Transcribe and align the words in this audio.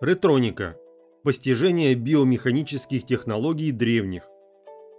Ретроника. 0.00 0.76
Постижение 1.24 1.96
биомеханических 1.96 3.04
технологий 3.04 3.72
древних. 3.72 4.22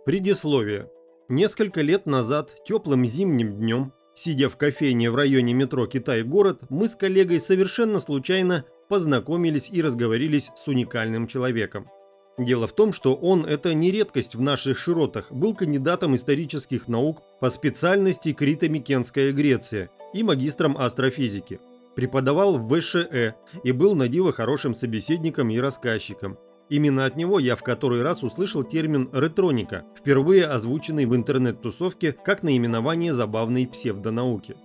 Предисловие. 0.06 0.92
Несколько 1.30 1.80
лет 1.80 2.06
назад, 2.06 2.54
теплым 2.68 3.06
зимним 3.06 3.56
днем, 3.56 3.94
сидя 4.14 4.50
в 4.50 4.58
кофейне 4.58 5.10
в 5.10 5.16
районе 5.16 5.54
метро 5.54 5.88
Китай-город, 5.88 6.64
мы 6.70 6.90
с 6.90 6.98
коллегой 6.98 7.40
совершенно 7.40 8.02
случайно 8.02 8.66
познакомились 8.90 9.70
и 9.72 9.82
разговорились 9.82 10.52
с 10.54 10.68
уникальным 10.68 11.28
человеком. 11.28 11.90
Дело 12.38 12.68
в 12.68 12.74
том, 12.74 12.92
что 12.92 13.16
он, 13.16 13.46
это 13.46 13.74
не 13.74 13.92
редкость 13.92 14.36
в 14.36 14.42
наших 14.42 14.78
широтах, 14.78 15.32
был 15.32 15.56
кандидатом 15.56 16.14
исторических 16.16 16.90
наук 16.90 17.24
по 17.40 17.50
специальности 17.50 18.36
Крито-Микенская 18.38 19.32
Греция 19.32 19.92
и 20.14 20.24
магистром 20.24 20.78
астрофизики 20.78 21.62
преподавал 22.00 22.58
в 22.58 22.80
ВШЭ 22.80 23.36
и 23.62 23.72
был 23.74 23.94
на 23.94 24.08
диво 24.08 24.32
хорошим 24.32 24.74
собеседником 24.74 25.50
и 25.50 25.60
рассказчиком. 25.60 26.38
Именно 26.70 27.06
от 27.06 27.18
него 27.18 27.40
я 27.40 27.58
в 27.58 27.62
который 27.62 28.04
раз 28.04 28.24
услышал 28.24 28.64
термин 28.64 29.10
«ретроника», 29.12 29.84
впервые 29.98 30.46
озвученный 30.46 31.06
в 31.06 31.14
интернет-тусовке 31.14 32.14
как 32.14 32.42
наименование 32.42 33.14
забавной 33.14 33.68
псевдонауки. 33.68 34.56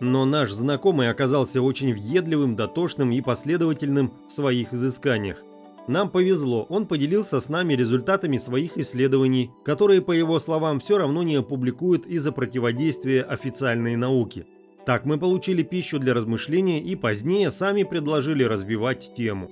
Но 0.00 0.24
наш 0.24 0.50
знакомый 0.50 1.08
оказался 1.08 1.62
очень 1.62 1.92
въедливым, 1.92 2.56
дотошным 2.56 3.12
и 3.12 3.20
последовательным 3.20 4.12
в 4.28 4.32
своих 4.32 4.72
изысканиях. 4.72 5.44
Нам 5.86 6.10
повезло, 6.10 6.66
он 6.68 6.86
поделился 6.88 7.38
с 7.38 7.48
нами 7.48 7.74
результатами 7.74 8.38
своих 8.38 8.76
исследований, 8.76 9.52
которые, 9.64 10.02
по 10.02 10.10
его 10.10 10.40
словам, 10.40 10.80
все 10.80 10.98
равно 10.98 11.22
не 11.22 11.36
опубликуют 11.36 12.06
из-за 12.06 12.32
противодействия 12.32 13.22
официальной 13.22 13.94
науке. 13.94 14.46
Так 14.84 15.04
мы 15.04 15.18
получили 15.18 15.62
пищу 15.62 15.98
для 15.98 16.14
размышления 16.14 16.80
и 16.80 16.96
позднее 16.96 17.50
сами 17.50 17.84
предложили 17.84 18.42
развивать 18.42 19.12
тему. 19.14 19.50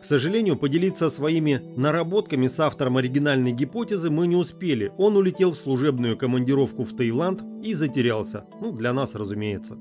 К 0.00 0.04
сожалению, 0.04 0.56
поделиться 0.56 1.10
своими 1.10 1.60
наработками 1.76 2.46
с 2.46 2.58
автором 2.58 2.96
оригинальной 2.96 3.52
гипотезы 3.52 4.10
мы 4.10 4.26
не 4.26 4.36
успели. 4.36 4.92
Он 4.96 5.16
улетел 5.16 5.52
в 5.52 5.58
служебную 5.58 6.16
командировку 6.16 6.84
в 6.84 6.96
Таиланд 6.96 7.42
и 7.62 7.74
затерялся. 7.74 8.46
Ну, 8.60 8.72
для 8.72 8.94
нас, 8.94 9.14
разумеется. 9.14 9.76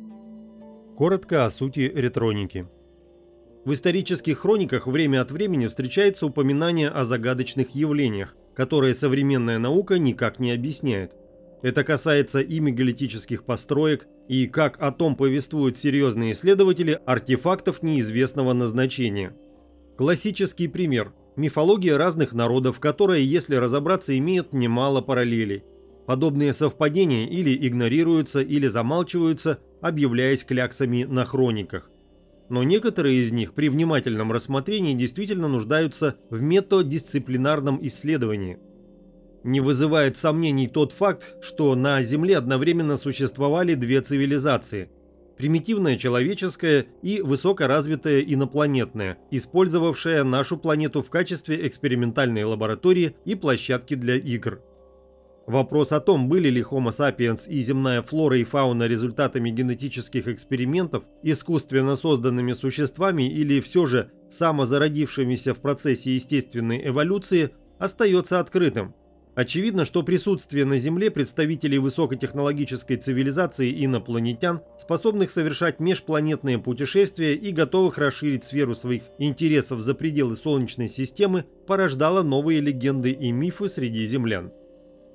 Коротко 0.98 1.46
о 1.46 1.50
сути 1.50 1.90
ретроники. 1.96 2.68
В 3.64 3.72
исторических 3.72 4.40
хрониках 4.40 4.88
время 4.88 5.22
от 5.22 5.32
времени 5.32 5.68
встречается 5.68 6.26
упоминание 6.26 6.90
о 6.90 7.06
загадочных 7.06 7.76
явлениях, 7.76 8.36
которые 8.56 8.94
современная 8.94 9.60
наука 9.60 10.00
никак 10.00 10.40
не 10.40 10.52
объясняет. 10.52 11.14
Это 11.62 11.86
касается 11.86 12.42
и 12.42 12.60
мегалитических 12.60 13.46
построек, 13.46 14.08
и, 14.30 14.46
как 14.46 14.80
о 14.80 14.92
том 14.92 15.16
повествуют 15.16 15.78
серьезные 15.78 16.32
исследователи, 16.34 17.02
артефактов 17.06 17.82
неизвестного 17.82 18.54
назначения. 18.54 19.36
Классический 19.98 20.68
пример– 20.68 21.14
мифология 21.36 21.98
разных 21.98 22.32
народов, 22.32 22.80
которая, 22.80 23.20
если 23.20 23.56
разобраться, 23.56 24.16
имеет 24.18 24.54
немало 24.54 25.02
параллелей. 25.02 25.64
Подобные 26.06 26.54
совпадения 26.54 27.28
или 27.28 27.68
игнорируются, 27.68 28.42
или 28.42 28.68
замалчиваются, 28.68 29.60
объявляясь 29.82 30.44
кляксами 30.44 31.06
на 31.06 31.26
хрониках. 31.26 31.90
Но 32.50 32.64
некоторые 32.64 33.22
из 33.22 33.32
них 33.32 33.54
при 33.54 33.68
внимательном 33.68 34.32
рассмотрении 34.32 34.94
действительно 34.94 35.48
нуждаются 35.48 36.18
в 36.30 36.42
методисциплинарном 36.42 37.80
исследовании– 37.82 38.60
не 39.44 39.62
вызывает 39.62 40.18
сомнений 40.18 40.68
тот 40.68 40.92
факт, 40.92 41.36
что 41.42 41.76
на 41.76 42.02
Земле 42.02 42.38
одновременно 42.38 42.98
существовали 42.98 43.74
две 43.76 44.02
цивилизации– 44.02 44.90
примитивная 45.40 45.98
человеческая 45.98 46.88
и 47.02 47.22
высокоразвитая 47.22 48.20
инопланетная, 48.20 49.18
использовавшая 49.32 50.26
нашу 50.26 50.58
планету 50.58 51.02
в 51.02 51.10
качестве 51.10 51.66
экспериментальной 51.66 52.44
лаборатории 52.44 53.16
и 53.24 53.36
площадки 53.36 53.94
для 53.94 54.18
игр. 54.18 54.62
Вопрос 55.48 55.94
о 55.94 56.02
том, 56.02 56.28
были 56.28 56.50
ли 56.50 56.62
Homo 56.62 56.90
sapiens 56.90 57.50
и 57.50 57.62
земная 57.62 58.02
флора 58.02 58.38
и 58.38 58.44
фауна 58.44 58.86
результатами 58.86 59.50
генетических 59.50 60.28
экспериментов, 60.28 61.06
искусственно 61.24 61.96
созданными 61.96 62.52
существами 62.52 63.32
или 63.32 63.62
все 63.62 63.86
же 63.86 64.12
самозародившимися 64.30 65.54
в 65.54 65.60
процессе 65.60 66.14
естественной 66.16 66.86
эволюции, 66.86 67.52
остается 67.80 68.42
открытым. 68.42 68.94
Очевидно, 69.36 69.86
что 69.86 70.04
присутствие 70.04 70.66
на 70.66 70.78
Земле 70.78 71.12
представителей 71.12 71.78
высокотехнологической 71.78 72.98
цивилизации 72.98 73.86
инопланетян, 73.86 74.62
способных 74.78 75.30
совершать 75.30 75.80
межпланетные 75.80 76.58
путешествия 76.58 77.36
и 77.36 77.52
готовых 77.52 77.98
расширить 77.98 78.44
сферу 78.44 78.74
своих 78.76 79.04
интересов 79.18 79.82
за 79.82 79.94
пределы 79.94 80.36
Солнечной 80.36 80.90
системы, 80.90 81.46
порождало 81.68 82.24
новые 82.24 82.60
легенды 82.60 83.12
и 83.12 83.32
мифы 83.32 83.70
среди 83.70 84.04
землян. 84.06 84.52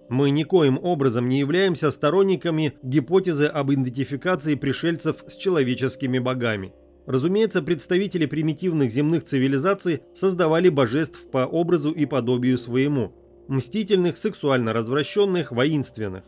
Мы 0.09 0.31
никоим 0.31 0.79
образом 0.83 1.29
не 1.29 1.41
являемся 1.41 1.91
сторонниками 1.91 2.75
гипотезы 2.83 3.47
об 3.47 3.73
идентификации 3.73 4.55
пришельцев 4.55 5.25
с 5.27 5.37
человеческими 5.37 6.19
богами. 6.19 6.73
Разумеется, 7.07 7.63
представители 7.63 8.27
примитивных 8.27 8.91
земных 8.91 9.25
цивилизаций 9.25 10.03
создавали 10.15 10.69
божеств 10.69 11.31
по 11.31 11.47
образу 11.47 11.91
и 11.91 12.07
подобию 12.07 12.57
своему– 12.57 13.13
мстительных, 13.49 14.17
сексуально 14.17 14.73
развращенных, 14.73 15.53
воинственных. 15.53 16.25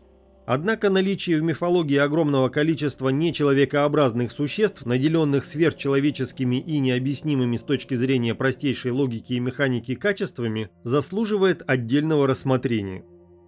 Однако 0.47 0.89
наличие 0.89 1.41
в 1.41 1.43
мифологии 1.43 1.97
огромного 1.97 2.47
количества 2.47 3.09
нечеловекообразных 3.09 4.31
существ, 4.31 4.85
наделенных 4.85 5.43
сверхчеловеческими 5.43 6.55
и 6.55 6.79
необъяснимыми 6.79 7.57
с 7.57 7.63
точки 7.63 7.95
зрения 7.95 8.33
простейшей 8.33 8.91
логики 8.91 9.33
и 9.33 9.41
механики 9.41 9.93
качествами, 9.93 10.69
заслуживает 10.85 11.63
отдельного 11.67 12.27
рассмотрения. 12.27 13.03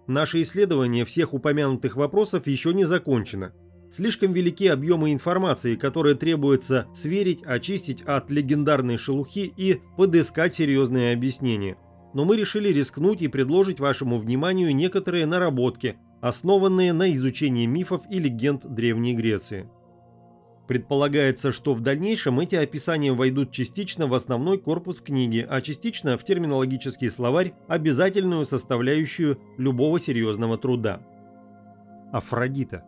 Наше 0.08 0.42
исследование 0.42 1.06
всех 1.06 1.32
упомянутых 1.32 1.96
вопросов 1.96 2.46
еще 2.46 2.74
не 2.74 2.84
закончено. 2.84 3.54
Слишком 3.90 4.34
велики 4.34 4.66
объемы 4.66 5.14
информации, 5.14 5.76
которые 5.76 6.16
требуется 6.16 6.86
сверить, 6.92 7.42
очистить 7.44 8.02
от 8.02 8.30
легендарной 8.30 8.98
шелухи 8.98 9.52
и 9.56 9.80
подыскать 9.96 10.52
серьезные 10.52 11.14
объяснения– 11.14 11.78
но 12.12 12.24
мы 12.24 12.36
решили 12.36 12.68
рискнуть 12.68 13.22
и 13.22 13.28
предложить 13.28 13.80
вашему 13.80 14.18
вниманию 14.18 14.74
некоторые 14.74 15.26
наработки, 15.26 15.96
основанные 16.20 16.92
на 16.92 17.12
изучении 17.14 17.66
мифов 17.66 18.02
и 18.10 18.18
легенд 18.18 18.66
Древней 18.66 19.14
Греции. 19.14 19.68
Предполагается, 20.68 21.50
что 21.50 21.74
в 21.74 21.80
дальнейшем 21.80 22.38
эти 22.38 22.54
описания 22.54 23.12
войдут 23.12 23.50
частично 23.50 24.06
в 24.06 24.14
основной 24.14 24.56
корпус 24.56 25.00
книги, 25.00 25.44
а 25.48 25.60
частично 25.62 26.16
в 26.16 26.22
терминологический 26.22 27.10
словарь, 27.10 27.54
обязательную 27.66 28.46
составляющую 28.46 29.40
любого 29.58 29.98
серьезного 29.98 30.58
труда. 30.58 31.00
Афродита. 32.12 32.84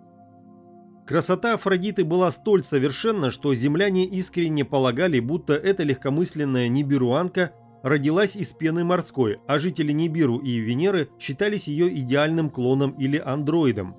Красота 1.07 1.55
Афродиты 1.55 2.05
была 2.05 2.31
столь 2.31 2.63
совершенна, 2.63 3.33
что 3.33 3.53
земляне 3.55 4.07
искренне 4.07 4.65
полагали, 4.65 5.19
будто 5.19 5.55
эта 5.55 5.83
легкомысленная 5.83 6.69
нибируанка 6.69 7.53
родилась 7.83 8.37
из 8.37 8.53
пены 8.53 8.85
морской, 8.85 9.41
а 9.47 9.59
жители 9.59 9.93
Нибиру 9.93 10.39
и 10.39 10.59
Венеры 10.59 11.09
считались 11.19 11.69
ее 11.69 11.95
идеальным 12.01 12.51
клоном 12.51 12.93
или 12.93 13.19
андроидом. 13.19 13.97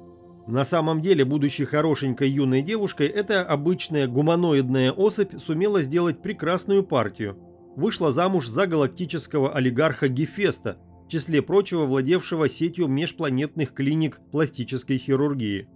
На 0.48 0.66
самом 0.66 1.02
деле, 1.02 1.24
будучи 1.24 1.64
хорошенькой 1.64 2.30
юной 2.30 2.62
девушкой, 2.62 3.08
эта 3.08 3.44
обычная 3.44 4.08
гуманоидная 4.08 4.92
особь 4.92 5.40
сумела 5.40 5.82
сделать 5.82 6.22
прекрасную 6.22 6.84
партию. 6.84 7.38
Вышла 7.76 8.12
замуж 8.12 8.48
за 8.48 8.68
галактического 8.68 9.54
олигарха 9.54 10.10
Гефеста, 10.10 10.78
в 11.06 11.10
числе 11.10 11.42
прочего 11.42 11.86
владевшего 11.86 12.50
сетью 12.50 12.88
межпланетных 12.88 13.74
клиник 13.74 14.20
пластической 14.32 14.98
хирургии. 14.98 15.68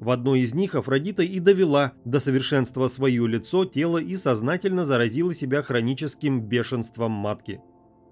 В 0.00 0.10
одной 0.10 0.40
из 0.40 0.54
них 0.54 0.74
Афродита 0.74 1.22
и 1.22 1.38
довела 1.38 1.92
до 2.04 2.20
совершенства 2.20 2.88
свое 2.88 3.26
лицо, 3.26 3.64
тело 3.64 3.98
и 3.98 4.16
сознательно 4.16 4.84
заразила 4.84 5.34
себя 5.34 5.62
хроническим 5.62 6.40
бешенством 6.42 7.12
матки. 7.12 7.60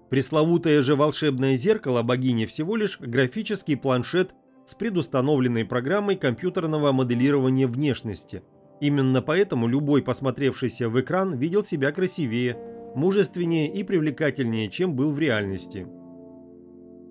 Пресловутое 0.09 0.81
же 0.81 0.95
волшебное 0.95 1.57
зеркало 1.57 2.03
богини 2.03 2.45
всего 2.45 2.75
лишь 2.75 2.99
графический 2.99 3.75
планшет 3.75 4.33
с 4.65 4.75
предустановленной 4.75 5.65
программой 5.65 6.15
компьютерного 6.15 6.91
моделирования 6.91 7.67
внешности. 7.67 8.43
Именно 8.79 9.21
поэтому 9.21 9.67
любой 9.67 10.01
посмотревшийся 10.01 10.89
в 10.89 10.99
экран 10.99 11.35
видел 11.37 11.63
себя 11.63 11.91
красивее, 11.91 12.57
мужественнее 12.95 13.73
и 13.73 13.83
привлекательнее, 13.83 14.69
чем 14.69 14.95
был 14.95 15.11
в 15.11 15.19
реальности. 15.19 15.87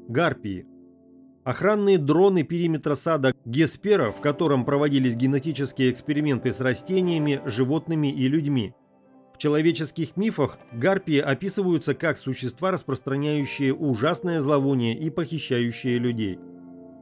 Гарпии 0.09 0.67
Охранные 1.45 1.99
дроны 1.99 2.45
периметра 2.45 2.95
сада 2.95 3.35
Геспера, 3.45 4.13
в 4.13 4.21
котором 4.21 4.65
проводились 4.65 5.17
генетические 5.17 5.91
эксперименты 5.91 6.53
с 6.53 6.61
растениями, 6.61 7.43
животными 7.47 8.07
и 8.13 8.29
людьми. 8.29 8.75
В 9.35 9.39
человеческих 9.39 10.17
мифах 10.17 10.59
гарпии 10.73 11.19
описываются 11.19 11.95
как 11.95 12.17
существа, 12.17 12.71
распространяющие 12.71 13.75
ужасное 13.75 14.41
зловоние 14.41 14.97
и 14.97 15.11
похищающие 15.11 15.99
людей. 15.99 16.39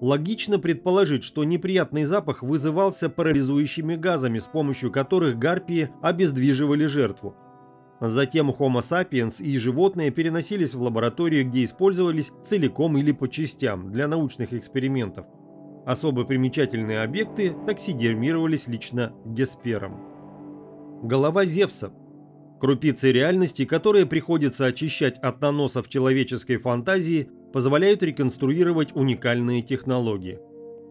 Логично 0.00 0.58
предположить, 0.58 1.22
что 1.22 1.44
неприятный 1.44 2.04
запах 2.04 2.42
вызывался 2.42 3.10
парализующими 3.10 3.96
газами, 3.96 4.38
с 4.38 4.46
помощью 4.46 4.90
которых 4.90 5.38
гарпии 5.38 5.90
обездвиживали 6.00 6.87
жертву. 6.87 7.37
Затем 8.00 8.50
Homo 8.50 8.81
sapiens 8.81 9.43
и 9.43 9.58
животные 9.58 10.11
переносились 10.11 10.73
в 10.73 10.81
лабораторию, 10.81 11.47
где 11.47 11.64
использовались 11.64 12.32
целиком 12.43 12.97
или 12.97 13.12
по 13.12 13.29
частям 13.29 13.93
для 13.93 14.08
научных 14.08 14.55
экспериментов. 14.55 15.26
Особо 15.85 16.25
примечательные 16.25 17.02
объекты 17.02 17.55
таксидермировались 17.67 18.69
лично 18.69 19.12
Геспером. 19.26 20.00
Голова 21.02 21.44
Зевса. 21.44 21.93
Крупицы 22.58 23.12
реальности, 23.12 23.64
которые 23.67 24.06
приходится 24.06 24.67
очищать 24.67 25.19
от 25.19 25.41
наносов 25.41 25.88
человеческой 25.88 26.56
фантазии, 26.56 27.29
позволяют 27.52 28.02
реконструировать 28.02 28.94
уникальные 28.94 29.62
технологии. 29.62 30.38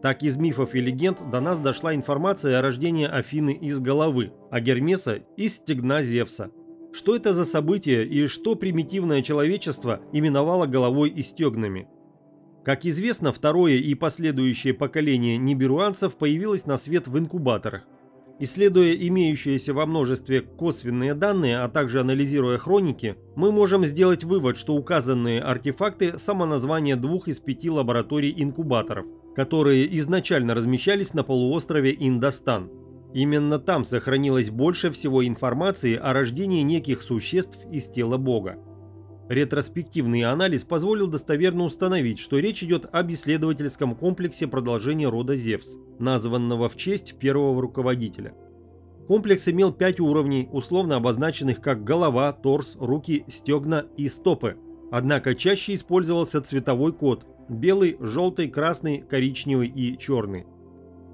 Так 0.02 0.22
из 0.22 0.36
мифов 0.36 0.74
и 0.74 0.80
легенд 0.80 1.30
до 1.30 1.40
нас 1.40 1.60
дошла 1.60 1.94
информация 1.94 2.58
о 2.58 2.62
рождении 2.62 3.06
Афины 3.06 3.52
из 3.52 3.80
головы, 3.80 4.32
а 4.50 4.60
Гермеса 4.60 5.20
из 5.36 5.56
стегна 5.56 6.02
Зевса– 6.02 6.50
что 6.92 7.14
это 7.14 7.34
за 7.34 7.44
событие 7.44 8.06
и 8.06 8.26
что 8.26 8.56
примитивное 8.56 9.22
человечество 9.22 10.00
именовало 10.12 10.66
головой 10.66 11.10
и 11.10 11.22
стегнами? 11.22 11.88
Как 12.64 12.84
известно, 12.84 13.32
второе 13.32 13.74
и 13.74 13.94
последующее 13.94 14.74
поколение 14.74 15.36
ниберуанцев 15.38 16.16
появилось 16.16 16.66
на 16.66 16.76
свет 16.76 17.06
в 17.06 17.18
инкубаторах. 17.18 17.82
Исследуя 18.38 18.94
имеющиеся 18.94 19.74
во 19.74 19.86
множестве 19.86 20.40
косвенные 20.40 21.14
данные, 21.14 21.58
а 21.58 21.68
также 21.68 22.00
анализируя 22.00 22.58
хроники, 22.58 23.16
мы 23.36 23.52
можем 23.52 23.84
сделать 23.84 24.24
вывод, 24.24 24.56
что 24.56 24.74
указанные 24.74 25.42
артефакты– 25.42 26.14
самоназвание 26.18 26.96
двух 26.96 27.28
из 27.28 27.38
пяти 27.38 27.70
лабораторий 27.70 28.34
инкубаторов, 28.36 29.06
которые 29.36 29.94
изначально 29.98 30.54
размещались 30.54 31.14
на 31.14 31.22
полуострове 31.22 31.94
Индостан– 31.98 32.70
Именно 33.12 33.58
там 33.58 33.84
сохранилось 33.84 34.50
больше 34.50 34.90
всего 34.90 35.26
информации 35.26 35.96
о 35.96 36.12
рождении 36.12 36.62
неких 36.62 37.02
существ 37.02 37.58
из 37.70 37.88
тела 37.88 38.16
Бога. 38.18 38.58
Ретроспективный 39.28 40.22
анализ 40.22 40.64
позволил 40.64 41.06
достоверно 41.06 41.64
установить, 41.64 42.18
что 42.18 42.38
речь 42.38 42.62
идет 42.62 42.86
об 42.92 43.10
исследовательском 43.10 43.94
комплексе 43.94 44.48
продолжения 44.48 45.08
рода 45.08 45.36
Зевс, 45.36 45.76
названного 45.98 46.68
в 46.68 46.76
честь 46.76 47.16
первого 47.18 47.60
руководителя. 47.62 48.34
Комплекс 49.06 49.48
имел 49.48 49.72
пять 49.72 49.98
уровней, 49.98 50.48
условно 50.52 50.96
обозначенных 50.96 51.60
как 51.60 51.82
голова, 51.82 52.32
торс, 52.32 52.76
руки, 52.78 53.24
стегна 53.28 53.86
и 53.96 54.08
стопы. 54.08 54.56
Однако 54.92 55.34
чаще 55.34 55.74
использовался 55.74 56.40
цветовой 56.40 56.92
код– 56.92 57.24
белый, 57.48 57.96
желтый, 58.00 58.48
красный, 58.48 59.02
коричневый 59.02 59.68
и 59.68 59.96
черный. 59.98 60.46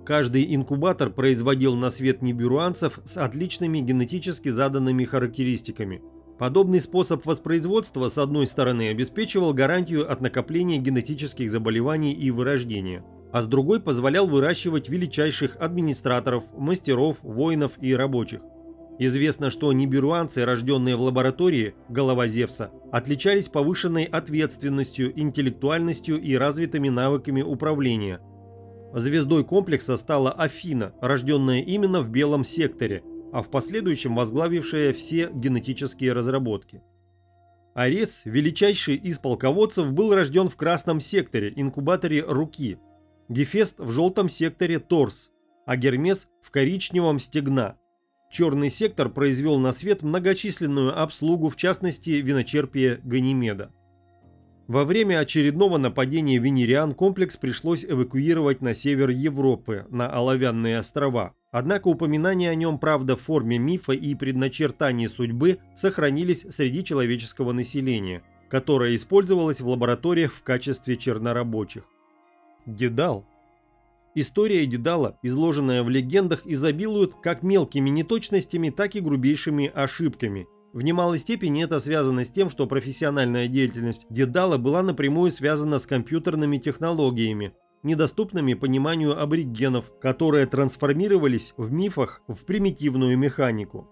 Каждый 0.07 0.55
инкубатор 0.55 1.11
производил 1.11 1.75
на 1.75 1.91
свет 1.91 2.23
небюруанцев 2.23 3.01
с 3.03 3.17
отличными 3.17 3.81
генетически 3.81 4.51
заданными 4.51 5.03
характеристиками. 5.03 6.01
Подобный 6.39 6.81
способ 6.81 7.27
воспроизводства, 7.27 8.09
с 8.09 8.17
одной 8.17 8.47
стороны, 8.47 8.91
обеспечивал 8.91 9.53
гарантию 9.53 10.11
от 10.11 10.21
накопления 10.21 10.77
генетических 10.77 11.51
заболеваний 11.51 12.13
и 12.13 12.31
вырождения, 12.31 13.05
а 13.33 13.41
с 13.41 13.49
другой 13.49 13.81
позволял 13.81 14.29
выращивать 14.29 14.89
величайших 14.89 15.57
администраторов, 15.57 16.45
мастеров, 16.57 17.17
воинов 17.25 17.73
и 17.81 17.93
рабочих. 17.93 18.43
Известно, 19.01 19.51
что 19.51 19.73
ниберуанцы, 19.73 20.45
рожденные 20.45 20.95
в 20.95 21.01
лаборатории, 21.01 21.75
голова 21.89 22.29
Зевса, 22.29 22.71
отличались 22.93 23.49
повышенной 23.49 24.05
ответственностью, 24.05 25.13
интеллектуальностью 25.21 26.23
и 26.23 26.37
развитыми 26.37 26.91
навыками 26.91 27.43
управления– 27.43 28.21
Звездой 28.95 29.45
комплекса 29.45 29.97
стала 29.97 30.33
Афина, 30.33 30.95
рожденная 31.01 31.61
именно 31.61 32.01
в 32.01 32.09
Белом 32.09 32.45
секторе, 32.45 33.03
а 33.33 33.43
в 33.43 33.51
последующем 33.51 34.15
возглавившая 34.15 34.93
все 34.93 35.31
генетические 35.33 36.13
разработки. 36.13 36.83
Арес, 37.75 38.23
величайший 38.25 38.97
из 38.97 39.19
полководцев, 39.19 39.93
был 39.93 40.15
рожден 40.15 40.49
в 40.49 40.57
Красном 40.57 40.99
секторе, 40.99 41.53
инкубаторе 41.55 42.25
Руки, 42.27 42.79
Гефест 43.29 43.79
в 43.79 43.91
Желтом 43.91 44.31
секторе 44.31 44.79
Торс, 44.79 45.31
а 45.67 45.77
Гермес 45.77 46.29
в 46.41 46.51
Коричневом 46.51 47.19
Стегна. 47.19 47.77
Черный 48.31 48.71
сектор 48.71 49.11
произвел 49.11 49.59
на 49.59 49.73
свет 49.73 50.03
многочисленную 50.03 50.99
обслугу, 50.99 51.49
в 51.49 51.57
частности, 51.57 52.11
виночерпия 52.11 53.01
Ганимеда. 53.05 53.73
Во 54.69 54.85
время 54.85 55.21
очередного 55.21 55.79
нападения 55.79 56.39
венериан 56.39 56.93
комплекс 56.93 57.37
пришлось 57.37 57.85
эвакуировать 57.85 58.63
на 58.63 58.75
север 58.75 59.11
Европы, 59.11 59.87
на 59.91 60.11
Оловянные 60.11 60.81
острова. 60.81 61.35
Однако 61.53 61.87
упоминания 61.87 62.51
о 62.51 62.55
нем, 62.57 62.79
правда, 62.81 63.17
в 63.17 63.21
форме 63.21 63.59
мифа 63.59 63.93
и 63.93 64.15
предначертании 64.17 65.07
судьбы 65.07 65.61
сохранились 65.77 66.47
среди 66.51 66.83
человеческого 66.83 67.53
населения, 67.53 68.25
которое 68.49 68.97
использовалось 68.97 69.61
в 69.61 69.69
лабораториях 69.69 70.33
в 70.33 70.43
качестве 70.43 70.97
чернорабочих. 70.97 71.85
Дедал. 72.67 73.25
История 74.17 74.67
Дедала, 74.67 75.17
изложенная 75.23 75.85
в 75.85 75.91
легендах, 75.91 76.45
изобилует 76.45 77.15
как 77.23 77.45
мелкими 77.45 77.91
неточностями, 77.91 78.71
так 78.71 78.97
и 78.97 79.01
грубейшими 79.01 79.71
ошибками– 79.73 80.49
в 80.77 80.83
немалой 80.83 81.17
степени 81.17 81.65
это 81.65 81.81
связано 81.81 82.23
с 82.23 82.31
тем, 82.31 82.51
что 82.51 82.67
профессиональная 82.67 83.49
деятельность 83.49 84.05
Дедала 84.11 84.59
была 84.59 84.83
напрямую 84.83 85.31
связана 85.31 85.79
с 85.79 85.87
компьютерными 85.87 86.59
технологиями, 86.59 87.55
недоступными 87.83 88.53
пониманию 88.53 89.19
аборигенов, 89.19 89.91
которые 90.03 90.45
трансформировались 90.45 91.55
в 91.57 91.73
мифах 91.73 92.21
в 92.29 92.45
примитивную 92.45 93.17
механику. 93.17 93.89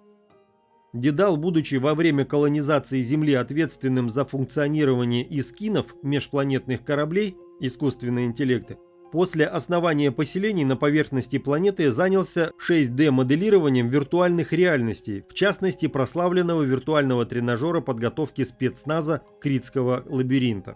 Дедал, 0.92 1.38
будучи 1.38 1.76
во 1.76 1.94
время 1.94 2.26
колонизации 2.26 3.00
Земли 3.00 3.32
ответственным 3.32 4.10
за 4.10 4.26
функционирование 4.26 5.26
искинов 5.26 5.94
межпланетных 6.02 6.84
кораблей, 6.84 7.34
искусственные 7.60 8.26
интеллекты, 8.26 8.76
После 9.14 9.46
основания 9.46 10.10
поселений 10.10 10.64
на 10.64 10.76
поверхности 10.76 11.38
планеты 11.38 11.92
занялся 11.92 12.50
6D-моделированием 12.68 13.86
виртуальных 13.86 14.52
реальностей, 14.52 15.24
в 15.28 15.34
частности 15.34 15.86
прославленного 15.86 16.62
виртуального 16.62 17.24
тренажера 17.24 17.80
подготовки 17.80 18.42
спецназа 18.42 19.22
Критского 19.40 20.02
лабиринта. 20.06 20.74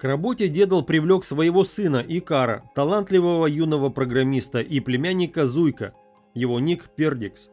К 0.00 0.02
работе 0.02 0.48
Дедал 0.48 0.82
привлек 0.82 1.22
своего 1.22 1.62
сына 1.62 2.04
Икара, 2.04 2.68
талантливого 2.74 3.46
юного 3.46 3.88
программиста 3.88 4.60
и 4.60 4.80
племянника 4.80 5.46
Зуйка, 5.46 5.94
его 6.34 6.58
ник 6.58 6.88
Пердикс. 6.96 7.50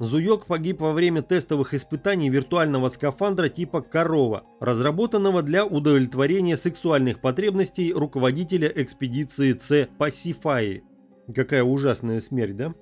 Зуёк 0.00 0.46
погиб 0.46 0.80
во 0.80 0.92
время 0.92 1.22
тестовых 1.22 1.72
испытаний 1.72 2.28
виртуального 2.28 2.88
скафандра 2.88 3.48
типа 3.48 3.80
«Корова», 3.80 4.44
разработанного 4.60 5.42
для 5.42 5.64
удовлетворения 5.64 6.56
сексуальных 6.56 7.20
потребностей 7.20 7.92
руководителя 7.92 8.72
экспедиции 8.74 9.56
С 9.56 9.88
Пассифаи. 9.96 10.82
Какая 11.32 11.62
ужасная 11.62 12.20
смерть, 12.20 12.56
да? 12.56 12.74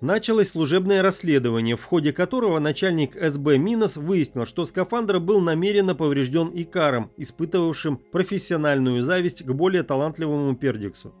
Началось 0.00 0.48
служебное 0.48 1.02
расследование, 1.02 1.76
в 1.76 1.84
ходе 1.84 2.12
которого 2.12 2.60
начальник 2.60 3.14
СБ 3.20 3.58
Минос 3.58 3.96
выяснил, 3.96 4.46
что 4.46 4.64
скафандр 4.64 5.18
был 5.18 5.40
намеренно 5.40 5.96
поврежден 5.96 6.50
Икаром, 6.54 7.10
испытывавшим 7.16 8.00
профессиональную 8.12 9.02
зависть 9.02 9.42
к 9.44 9.52
более 9.52 9.82
талантливому 9.82 10.56
Пердиксу. 10.56 11.14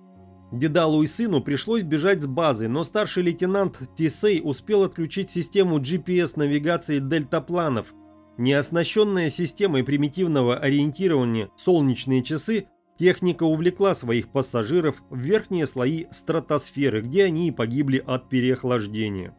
Дедалу 0.50 1.02
и 1.02 1.06
сыну 1.06 1.42
пришлось 1.42 1.82
бежать 1.82 2.22
с 2.22 2.26
базы, 2.26 2.68
но 2.68 2.82
старший 2.82 3.22
лейтенант 3.22 3.80
Тисей 3.96 4.40
успел 4.42 4.84
отключить 4.84 5.30
систему 5.30 5.78
GPS-навигации 5.78 7.00
дельтапланов. 7.00 7.92
Неоснащенная 8.38 9.30
системой 9.30 9.84
примитивного 9.84 10.56
ориентирования 10.56 11.50
солнечные 11.56 12.22
часы, 12.22 12.66
техника 12.98 13.44
увлекла 13.44 13.94
своих 13.94 14.28
пассажиров 14.30 15.02
в 15.10 15.18
верхние 15.18 15.66
слои 15.66 16.06
стратосферы, 16.10 17.02
где 17.02 17.24
они 17.24 17.48
и 17.48 17.52
погибли 17.52 18.02
от 18.04 18.28
переохлаждения. 18.30 19.36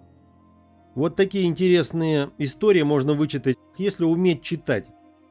Вот 0.94 1.16
такие 1.16 1.46
интересные 1.46 2.30
истории 2.38 2.82
можно 2.84 3.14
вычитать, 3.14 3.58
если 3.78 4.04
уметь 4.04 4.44
читать. 4.44 4.86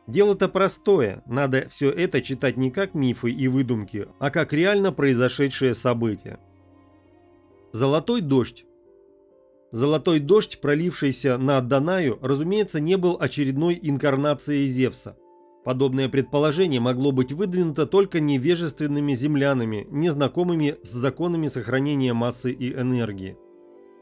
Дело-то 0.08 0.48
простое, 0.48 1.22
надо 1.26 1.68
все 1.68 1.90
это 1.90 2.22
читать 2.22 2.56
не 2.56 2.70
как 2.70 2.94
мифы 2.94 3.30
и 3.30 3.46
выдумки, 3.46 4.08
а 4.18 4.30
как 4.30 4.54
реально 4.54 4.90
произошедшее 4.90 5.74
событие. 5.74 6.38
Золотой 7.72 8.22
дождь. 8.22 8.64
Золотой 9.70 10.18
дождь, 10.18 10.62
пролившийся 10.62 11.36
на 11.36 11.60
Данаю, 11.60 12.18
разумеется, 12.22 12.80
не 12.80 12.96
был 12.96 13.18
очередной 13.20 13.78
инкарнацией 13.82 14.66
Зевса. 14.66 15.18
Подобное 15.62 16.08
предположение 16.08 16.80
могло 16.80 17.12
быть 17.12 17.32
выдвинуто 17.32 17.86
только 17.86 18.18
невежественными 18.18 19.12
землянами, 19.12 19.86
незнакомыми 19.90 20.76
с 20.82 20.88
законами 20.88 21.48
сохранения 21.48 22.14
массы 22.14 22.50
и 22.50 22.72
энергии. 22.72 23.36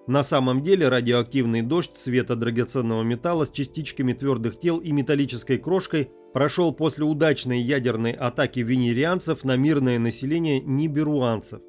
На 0.07 0.23
самом 0.23 0.63
деле 0.63 0.89
радиоактивный 0.89 1.63
дождь 1.63 1.93
цвета 1.95 2.37
драгоценного 2.37 3.03
металла 3.03 3.45
с 3.45 3.51
частичками 3.51 4.13
твердых 4.13 4.59
тел 4.59 4.79
и 4.79 4.93
металлической 4.93 5.59
крошкой 5.59 6.11
прошел 6.33 6.73
после 6.73 7.05
удачной 7.05 7.61
ядерной 7.61 8.13
атаки 8.13 8.61
венерианцев 8.61 9.43
на 9.43 9.57
мирное 9.57 9.99
население 9.99 10.61
ниберуанцев. 10.61 11.61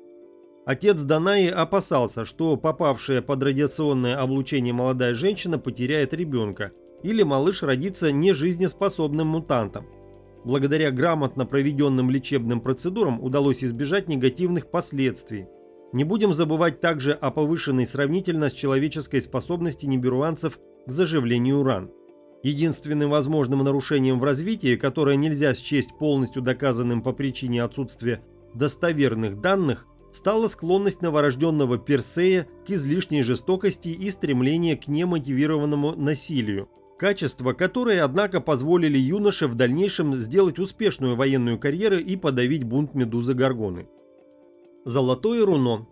Отец 0.67 1.01
Данаи 1.01 1.47
опасался, 1.47 2.25
что 2.25 2.57
попавшая 2.57 3.21
под 3.23 3.41
радиационное 3.41 4.17
облучение 4.17 4.73
молодая 4.73 5.15
женщина 5.15 5.57
потеряет 5.57 6.13
ребенка, 6.13 6.73
или 7.03 7.23
малыш 7.23 7.63
родится 7.63 8.11
нежизнеспособным 8.11 9.27
мутантом. 9.29 9.87
Благодаря 10.43 10.91
грамотно 10.91 11.45
проведенным 11.45 12.11
лечебным 12.11 12.61
процедурам 12.61 13.23
удалось 13.23 13.63
избежать 13.63 14.07
негативных 14.07 14.69
последствий. 14.69 15.47
Не 15.93 16.03
будем 16.03 16.33
забывать 16.33 16.81
также 16.81 17.13
о 17.13 17.31
повышенной 17.31 17.85
сравнительно 17.85 18.49
с 18.49 18.53
человеческой 18.53 19.21
способности 19.21 19.85
ниберуанцев 19.85 20.59
к 20.85 20.91
заживлению 20.91 21.63
ран. 21.63 21.91
Единственным 22.43 23.09
возможным 23.09 23.63
нарушением 23.63 24.19
в 24.19 24.23
развитии, 24.23 24.75
которое 24.75 25.15
нельзя 25.15 25.53
счесть 25.53 25.97
полностью 25.97 26.41
доказанным 26.41 27.01
по 27.01 27.13
причине 27.13 27.63
отсутствия 27.63 28.21
достоверных 28.53 29.39
данных, 29.39 29.87
стала 30.11 30.47
склонность 30.47 31.01
новорожденного 31.01 31.77
Персея 31.77 32.47
к 32.65 32.71
излишней 32.71 33.23
жестокости 33.23 33.89
и 33.89 34.09
стремление 34.09 34.75
к 34.75 34.87
немотивированному 34.87 35.95
насилию. 35.95 36.69
Качества, 36.97 37.53
которые, 37.53 38.01
однако, 38.01 38.41
позволили 38.41 38.97
юноше 38.97 39.47
в 39.47 39.55
дальнейшем 39.55 40.15
сделать 40.15 40.57
успешную 40.57 41.15
военную 41.15 41.59
карьеру 41.59 41.99
и 41.99 42.15
подавить 42.15 42.63
бунт 42.63 42.95
Медузы 42.95 43.33
Гаргоны. 43.35 43.87
Золотое 44.87 45.45
руно. 45.45 45.85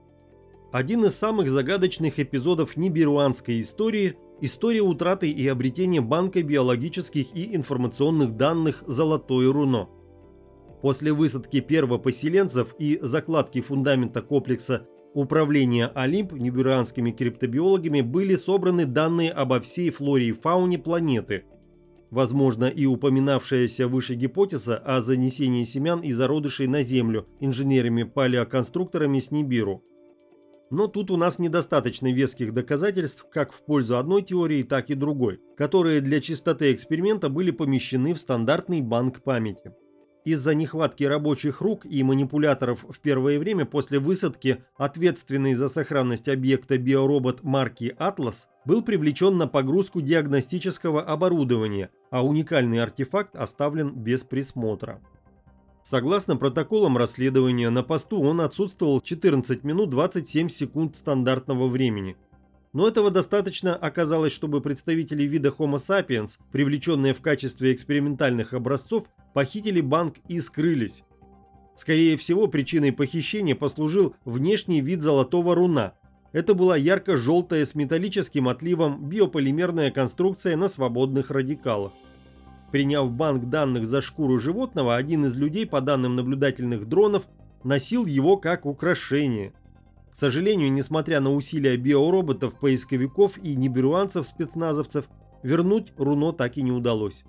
Один 0.72 1.04
из 1.04 1.16
самых 1.16 1.50
загадочных 1.50 2.18
эпизодов 2.18 2.78
ниберуанской 2.78 3.60
истории– 3.60 4.16
история 4.40 4.84
утраты 4.84 5.30
и 5.30 5.46
обретения 5.50 6.00
банка 6.00 6.42
биологических 6.42 7.36
и 7.36 7.58
информационных 7.58 8.38
данных 8.38 8.86
«Золотое 8.88 9.52
руно». 9.52 9.90
После 10.82 11.12
высадки 11.12 11.60
первопоселенцев 11.60 12.74
и 12.80 12.98
закладки 13.02 13.60
фундамента 13.60 14.22
комплекса 14.22 14.88
управления 15.14 15.88
Олимп 15.88 16.32
ниберианскими 16.32 17.12
криптобиологами 17.12 18.00
были 18.00 18.36
собраны 18.36 18.86
данные 18.86 19.34
обо 19.34 19.60
всей 19.60 19.90
флоре 19.90 20.28
и 20.28 20.32
фауне 20.32 20.78
планеты. 20.78 21.44
Возможно, 22.16 22.70
и 22.70 22.86
упоминавшаяся 22.86 23.90
выше 23.90 24.16
гипотеза 24.16 24.78
о 24.78 25.02
занесении 25.02 25.64
семян 25.64 26.00
и 26.00 26.14
зародышей 26.14 26.66
на 26.66 26.82
Землю 26.82 27.28
инженерами-палеоконструкторами 27.42 29.20
с 29.20 29.32
Нибиру. 29.32 29.84
Но 30.72 30.88
тут 30.88 31.12
у 31.12 31.18
нас 31.18 31.40
недостаточно 31.40 32.14
веских 32.14 32.54
доказательств 32.54 33.28
как 33.30 33.52
в 33.52 33.66
пользу 33.66 33.98
одной 33.98 34.22
теории, 34.22 34.64
так 34.64 34.90
и 34.92 34.94
другой, 34.94 35.42
которые 35.58 36.00
для 36.00 36.22
чистоты 36.22 36.72
эксперимента 36.72 37.28
были 37.28 37.52
помещены 37.52 38.14
в 38.14 38.20
стандартный 38.22 38.80
банк 38.80 39.22
памяти. 39.22 39.74
Из-за 40.26 40.56
нехватки 40.56 41.04
рабочих 41.04 41.62
рук 41.62 41.86
и 41.86 42.02
манипуляторов 42.02 42.84
в 42.90 43.00
первое 43.00 43.38
время 43.38 43.66
после 43.66 44.00
высадки 44.00 44.64
ответственный 44.76 45.54
за 45.54 45.70
сохранность 45.70 46.28
объекта 46.28 46.80
биоробот 46.80 47.44
марки 47.44 47.96
«Атлас» 48.00 48.48
был 48.66 48.82
привлечен 48.82 49.38
на 49.38 49.48
погрузку 49.48 50.02
диагностического 50.02 51.04
оборудования, 51.04 51.92
а 52.10 52.26
уникальный 52.26 52.82
артефакт 52.82 53.36
оставлен 53.36 53.94
без 53.94 54.24
присмотра. 54.24 55.00
Согласно 55.84 56.36
протоколам 56.38 56.98
расследования, 56.98 57.70
на 57.70 57.84
посту 57.84 58.20
он 58.20 58.42
отсутствовал 58.42 59.02
14 59.02 59.64
минут 59.64 59.92
27 59.92 60.50
секунд 60.50 60.96
стандартного 60.96 61.68
времени, 61.68 62.18
но 62.76 62.90
этого 62.90 63.10
достаточно 63.10 63.74
оказалось, 63.74 64.34
чтобы 64.34 64.60
представители 64.60 65.24
вида 65.24 65.48
Homo 65.48 65.78
sapiens, 65.78 66.38
привлеченные 66.52 67.14
в 67.14 67.22
качестве 67.22 67.74
экспериментальных 67.74 68.54
образцов, 68.54 69.06
похитили 69.34 69.80
банк 69.80 70.16
и 70.28 70.42
скрылись. 70.42 71.04
Скорее 71.74 72.18
всего, 72.18 72.48
причиной 72.48 72.92
похищения 72.92 73.56
послужил 73.56 74.14
внешний 74.26 74.82
вид 74.82 75.02
золотого 75.02 75.56
руна. 75.56 75.94
Это 76.34 76.54
была 76.54 76.76
ярко-желтая 76.76 77.66
с 77.66 77.76
металлическим 77.76 78.50
отливом 78.50 79.08
биополимерная 79.08 79.90
конструкция 79.90 80.58
на 80.58 80.68
свободных 80.68 81.32
радикалах. 81.32 81.94
Приняв 82.74 83.10
банк 83.10 83.46
данных 83.50 83.88
за 83.88 84.02
шкуру 84.02 84.38
животного, 84.38 84.98
один 84.98 85.24
из 85.24 85.38
людей, 85.38 85.66
по 85.66 85.80
данным 85.80 86.18
наблюдательных 86.18 86.90
дронов, 86.90 87.26
носил 87.64 88.06
его 88.06 88.36
как 88.36 88.66
украшение– 88.66 89.54
к 90.16 90.18
сожалению, 90.18 90.72
несмотря 90.72 91.20
на 91.20 91.34
усилия 91.34 91.76
биороботов, 91.76 92.58
поисковиков 92.58 93.38
и 93.38 93.54
неберуанцев-спецназовцев, 93.54 95.10
вернуть 95.44 95.92
руно 95.98 96.32
так 96.32 96.56
и 96.56 96.62
не 96.62 96.72
удалось. 96.72 97.26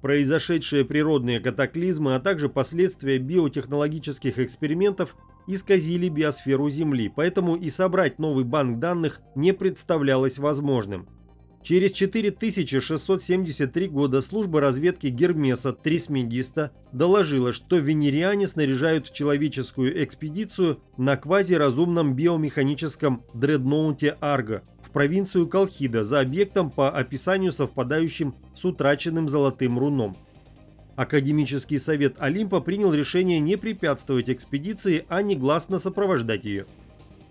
Произошедшие 0.00 0.86
природные 0.86 1.40
катаклизмы, 1.40 2.14
а 2.14 2.18
также 2.18 2.48
последствия 2.48 3.18
биотехнологических 3.18 4.38
экспериментов 4.38 5.16
исказили 5.46 6.08
биосферу 6.08 6.70
Земли, 6.70 7.12
поэтому 7.14 7.56
и 7.56 7.68
собрать 7.68 8.18
новый 8.18 8.44
банк 8.44 8.78
данных 8.78 9.20
не 9.34 9.52
представлялось 9.52 10.38
возможным. 10.38 11.10
Через 11.62 11.92
4673 11.92 13.88
года 13.88 14.22
служба 14.22 14.60
разведки 14.60 15.08
Гермеса 15.08 15.72
Трисмегиста 15.72 16.72
доложила, 16.92 17.52
что 17.52 17.76
венериане 17.76 18.48
снаряжают 18.48 19.12
человеческую 19.12 20.02
экспедицию 20.02 20.80
на 20.96 21.18
квазиразумном 21.18 22.14
биомеханическом 22.14 23.22
дредноуте 23.34 24.16
Арго 24.20 24.62
в 24.82 24.90
провинцию 24.90 25.46
Колхида 25.48 26.02
за 26.02 26.20
объектом 26.20 26.70
по 26.70 26.90
описанию 26.90 27.52
совпадающим 27.52 28.34
с 28.54 28.64
утраченным 28.64 29.28
золотым 29.28 29.78
руном. 29.78 30.16
Академический 30.96 31.78
совет 31.78 32.16
Олимпа 32.18 32.60
принял 32.60 32.92
решение 32.92 33.38
не 33.38 33.56
препятствовать 33.56 34.28
экспедиции, 34.28 35.04
а 35.08 35.22
негласно 35.22 35.78
сопровождать 35.78 36.44
ее. 36.44 36.66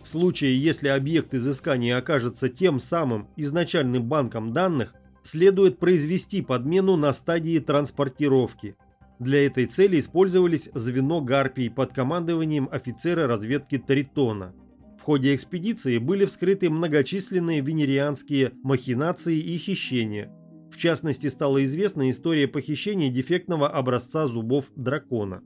В 0.10 0.12
случае, 0.12 0.60
если 0.60 0.88
объект 0.88 1.36
изыскания 1.36 1.96
окажется 1.96 2.50
тем 2.50 2.80
самым 2.80 3.28
изначальным 3.38 4.06
банком 4.06 4.54
данных, 4.54 4.96
следует 5.22 5.78
произвести 5.78 6.42
подмену 6.42 6.96
на 6.96 7.14
стадии 7.14 7.60
транспортировки. 7.60 8.76
Для 9.20 9.46
этой 9.46 9.68
цели 9.68 10.00
использовались 10.00 10.68
звено 10.74 11.22
гарпий 11.22 11.70
под 11.70 11.94
командованием 11.94 12.68
офицера 12.72 13.28
разведки 13.28 13.78
Тритона. 13.78 14.56
В 14.98 15.04
ходе 15.04 15.36
экспедиции 15.36 16.00
были 16.00 16.26
вскрыты 16.26 16.72
многочисленные 16.72 17.62
венерианские 17.62 18.54
махинации 18.64 19.38
и 19.38 19.58
хищения. 19.58 20.34
В 20.72 20.78
частности, 20.78 21.28
стала 21.28 21.64
известна 21.66 22.10
история 22.10 22.48
похищения 22.48 23.12
дефектного 23.12 23.70
образца 23.70 24.26
зубов 24.26 24.72
дракона. 24.76 25.44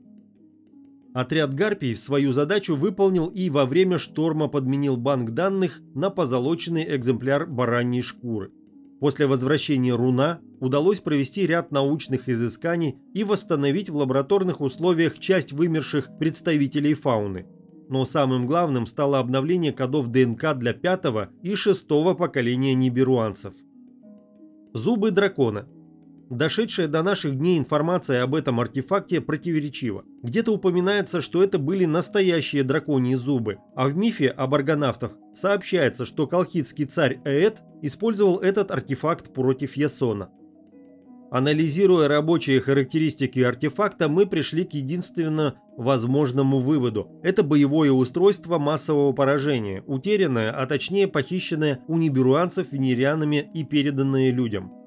Отряд 1.14 1.54
«Гарпий» 1.54 1.94
свою 1.94 2.32
задачу 2.32 2.74
выполнил 2.74 3.28
и 3.28 3.48
во 3.48 3.66
время 3.66 3.98
шторма 3.98 4.48
подменил 4.48 4.96
банк 4.96 5.30
данных 5.30 5.80
на 5.94 6.10
позолоченный 6.10 6.96
экземпляр 6.96 7.46
бараньей 7.46 8.02
шкуры. 8.02 8.50
После 8.98 9.28
возвращения 9.28 9.94
руна 9.94 10.40
удалось 10.58 10.98
провести 10.98 11.46
ряд 11.46 11.70
научных 11.70 12.28
изысканий 12.28 12.96
и 13.12 13.22
восстановить 13.22 13.90
в 13.90 13.96
лабораторных 13.96 14.60
условиях 14.60 15.20
часть 15.20 15.52
вымерших 15.52 16.18
представителей 16.18 16.94
фауны. 16.94 17.46
Но 17.88 18.06
самым 18.06 18.44
главным 18.44 18.84
стало 18.88 19.20
обновление 19.20 19.72
кодов 19.72 20.08
ДНК 20.08 20.54
для 20.56 20.72
пятого 20.72 21.30
и 21.44 21.54
шестого 21.54 22.14
поколения 22.14 22.74
ниберуанцев. 22.74 23.54
Зубы 24.72 25.12
дракона– 25.12 25.68
Дошедшая 26.30 26.88
до 26.88 27.02
наших 27.02 27.36
дней 27.36 27.58
информация 27.58 28.22
об 28.22 28.34
этом 28.34 28.58
артефакте 28.58 29.20
противоречива. 29.20 30.04
Где-то 30.22 30.52
упоминается, 30.52 31.20
что 31.20 31.42
это 31.42 31.58
были 31.58 31.84
настоящие 31.84 32.64
драконьи 32.64 33.14
зубы, 33.14 33.58
а 33.76 33.86
в 33.86 33.96
мифе 33.96 34.28
об 34.28 34.54
аргонавтах 34.54 35.12
сообщается, 35.34 36.06
что 36.06 36.26
колхидский 36.26 36.86
царь 36.86 37.20
Эет 37.24 37.62
использовал 37.82 38.38
этот 38.38 38.70
артефакт 38.70 39.34
против 39.34 39.76
Ясона. 39.76 40.30
Анализируя 41.30 42.08
рабочие 42.08 42.60
характеристики 42.60 43.40
артефакта, 43.40 44.08
мы 44.08 44.24
пришли 44.24 44.64
к 44.64 44.72
единственно 44.72 45.56
возможному 45.76 46.60
выводу. 46.60 47.10
Это 47.22 47.42
боевое 47.42 47.90
устройство 47.90 48.58
массового 48.58 49.12
поражения, 49.12 49.82
утерянное, 49.86 50.52
а 50.52 50.64
точнее 50.66 51.08
похищенное 51.08 51.80
у 51.88 51.96
ниберуанцев 51.96 52.72
венерианами 52.72 53.50
и 53.52 53.64
переданное 53.64 54.30
людям. 54.30 54.83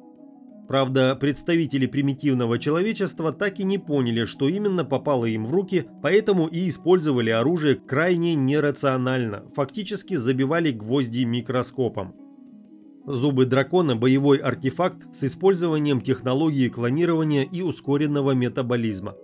Правда, 0.68 1.16
представители 1.16 1.86
примитивного 1.86 2.60
человечества 2.60 3.32
так 3.32 3.60
и 3.60 3.64
не 3.64 3.78
поняли, 3.78 4.26
что 4.26 4.50
именно 4.50 4.84
попало 4.84 5.26
им 5.26 5.46
в 5.46 5.52
руки, 5.54 5.86
поэтому 6.02 6.48
и 6.48 6.68
использовали 6.68 7.30
оружие 7.30 7.76
крайне 7.76 8.36
нерационально, 8.36 9.46
фактически 9.56 10.16
забивали 10.16 10.72
гвозди 10.72 11.24
микроскопом. 11.24 12.16
Зубы 13.06 13.46
дракона– 13.46 13.96
боевой 13.96 14.40
артефакт 14.40 15.16
с 15.16 15.24
использованием 15.24 16.02
технологии 16.02 16.68
клонирования 16.68 17.44
и 17.44 17.62
ускоренного 17.62 18.32
метаболизма. 18.32 19.16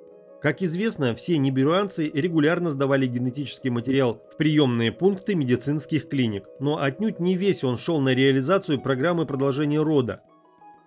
Как 0.41 0.61
известно, 0.61 1.15
все 1.15 1.37
ниберуанцы 1.37 2.09
регулярно 2.13 2.69
сдавали 2.69 3.05
генетический 3.05 3.69
материал 3.69 4.21
в 4.31 4.37
приемные 4.37 4.93
пункты 4.93 5.35
медицинских 5.35 6.07
клиник, 6.07 6.45
но 6.61 6.81
отнюдь 6.81 7.19
не 7.19 7.35
весь 7.35 7.65
он 7.65 7.77
шел 7.77 7.99
на 7.99 8.13
реализацию 8.13 8.79
программы 8.79 9.25
продолжения 9.25 9.81
рода, 9.81 10.21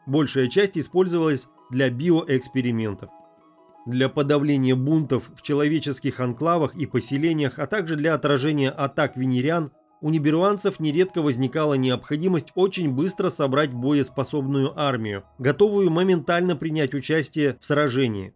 Большая 0.07 0.47
часть 0.47 0.79
использовалась 0.79 1.49
для 1.71 1.91
биоэкспериментов. 1.91 3.11
Для 3.87 4.09
подавления 4.09 4.77
бунтов 4.77 5.31
в 5.35 5.43
человеческих 5.43 6.21
анклавах 6.21 6.77
и 6.77 6.87
поселениях, 6.87 7.59
а 7.59 7.67
также 7.67 7.97
для 7.97 8.15
отражения 8.15 8.71
атак 8.71 9.17
венериан, 9.17 9.73
у 10.01 10.11
ниберуанцев 10.11 10.79
нередко 10.79 11.23
возникала 11.23 11.75
необходимость 11.75 12.53
очень 12.55 12.93
быстро 12.93 13.31
собрать 13.31 13.73
боеспособную 13.73 14.79
армию, 14.79 15.25
готовую 15.39 15.91
моментально 15.91 16.55
принять 16.55 16.95
участие 16.95 17.57
в 17.61 17.67
сражении. 17.67 18.35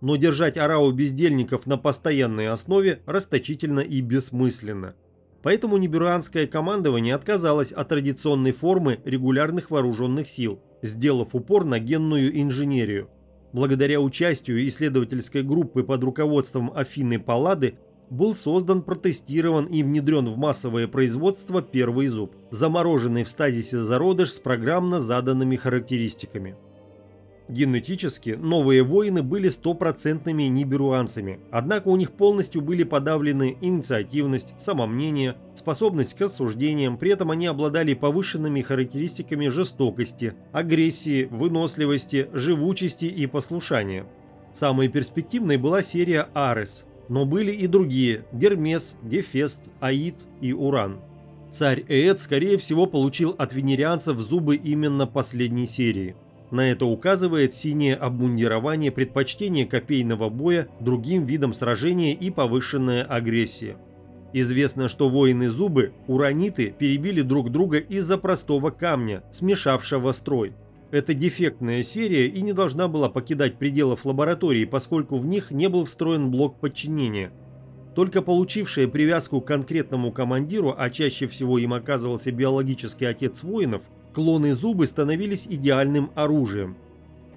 Но 0.00 0.16
держать 0.16 0.56
арау 0.56 0.90
бездельников 0.90 1.66
на 1.66 1.76
постоянной 1.76 2.48
основе 2.48 3.02
расточительно 3.06 3.80
и 3.80 4.00
бессмысленно. 4.00 4.96
Поэтому 5.42 5.76
ниберуанское 5.76 6.46
командование 6.46 7.14
отказалось 7.14 7.72
от 7.72 7.88
традиционной 7.88 8.52
формы 8.52 9.00
регулярных 9.04 9.70
вооруженных 9.70 10.28
сил, 10.28 10.60
сделав 10.82 11.34
упор 11.34 11.64
на 11.64 11.78
генную 11.78 12.40
инженерию. 12.40 13.08
Благодаря 13.52 14.00
участию 14.00 14.66
исследовательской 14.66 15.42
группы 15.42 15.82
под 15.82 16.02
руководством 16.04 16.72
Афины 16.74 17.18
Паллады 17.18 17.78
был 18.10 18.34
создан, 18.34 18.82
протестирован 18.82 19.66
и 19.66 19.82
внедрен 19.82 20.26
в 20.26 20.36
массовое 20.36 20.86
производство 20.86 21.62
первый 21.62 22.08
зуб, 22.08 22.34
замороженный 22.50 23.24
в 23.24 23.28
стазисе 23.28 23.78
зародыш 23.78 24.32
с 24.32 24.38
программно 24.38 25.00
заданными 25.00 25.56
характеристиками. 25.56 26.56
Генетически 27.52 28.30
новые 28.30 28.82
воины 28.82 29.22
были 29.22 29.50
стопроцентными 29.50 30.44
ниберуанцами, 30.44 31.38
однако 31.50 31.88
у 31.88 31.96
них 31.96 32.12
полностью 32.12 32.62
были 32.62 32.82
подавлены 32.82 33.58
инициативность, 33.60 34.54
самомнение, 34.56 35.36
способность 35.54 36.14
к 36.14 36.20
рассуждениям, 36.22 36.96
при 36.96 37.12
этом 37.12 37.30
они 37.30 37.44
обладали 37.44 37.92
повышенными 37.92 38.62
характеристиками 38.62 39.48
жестокости, 39.48 40.32
агрессии, 40.52 41.28
выносливости, 41.30 42.30
живучести 42.32 43.04
и 43.04 43.26
послушания. 43.26 44.06
Самой 44.54 44.88
перспективной 44.88 45.58
была 45.58 45.82
серия 45.82 46.28
Арес, 46.32 46.86
но 47.10 47.26
были 47.26 47.52
и 47.52 47.66
другие– 47.66 48.24
Гермес, 48.32 48.94
Гефест, 49.02 49.64
Аид 49.78 50.16
и 50.40 50.54
Уран. 50.54 51.00
Царь 51.50 51.84
Эд, 51.86 52.18
скорее 52.18 52.56
всего, 52.56 52.86
получил 52.86 53.34
от 53.36 53.52
венерианцев 53.52 54.18
зубы 54.20 54.56
именно 54.56 55.06
последней 55.06 55.66
серии– 55.66 56.16
на 56.52 56.70
это 56.70 56.84
указывает 56.84 57.54
синее 57.54 57.96
обмундирование 57.96 58.92
предпочтение 58.92 59.66
копейного 59.66 60.28
боя 60.28 60.68
другим 60.80 61.24
видам 61.24 61.54
сражения 61.54 62.12
и 62.12 62.30
повышенная 62.30 63.02
агрессия. 63.02 63.76
Известно, 64.34 64.88
что 64.88 65.08
воины-зубы, 65.08 65.94
ураниты, 66.06 66.74
перебили 66.78 67.22
друг 67.22 67.50
друга 67.50 67.78
из-за 67.78 68.18
простого 68.18 68.70
камня, 68.70 69.24
смешавшего 69.32 70.12
строй. 70.12 70.54
Это 70.90 71.14
дефектная 71.14 71.82
серия 71.82 72.28
и 72.28 72.42
не 72.42 72.52
должна 72.52 72.86
была 72.86 73.08
покидать 73.08 73.56
пределов 73.58 74.04
лаборатории, 74.04 74.66
поскольку 74.66 75.16
в 75.16 75.26
них 75.26 75.50
не 75.50 75.70
был 75.70 75.86
встроен 75.86 76.30
блок 76.30 76.60
подчинения. 76.60 77.32
Только 77.94 78.20
получившая 78.20 78.88
привязку 78.88 79.40
к 79.40 79.46
конкретному 79.46 80.12
командиру, 80.12 80.74
а 80.76 80.90
чаще 80.90 81.26
всего 81.26 81.58
им 81.58 81.72
оказывался 81.72 82.30
биологический 82.30 83.06
отец 83.06 83.42
воинов, 83.42 83.82
клоны 84.12 84.52
зубы 84.52 84.86
становились 84.86 85.46
идеальным 85.48 86.10
оружием. 86.14 86.76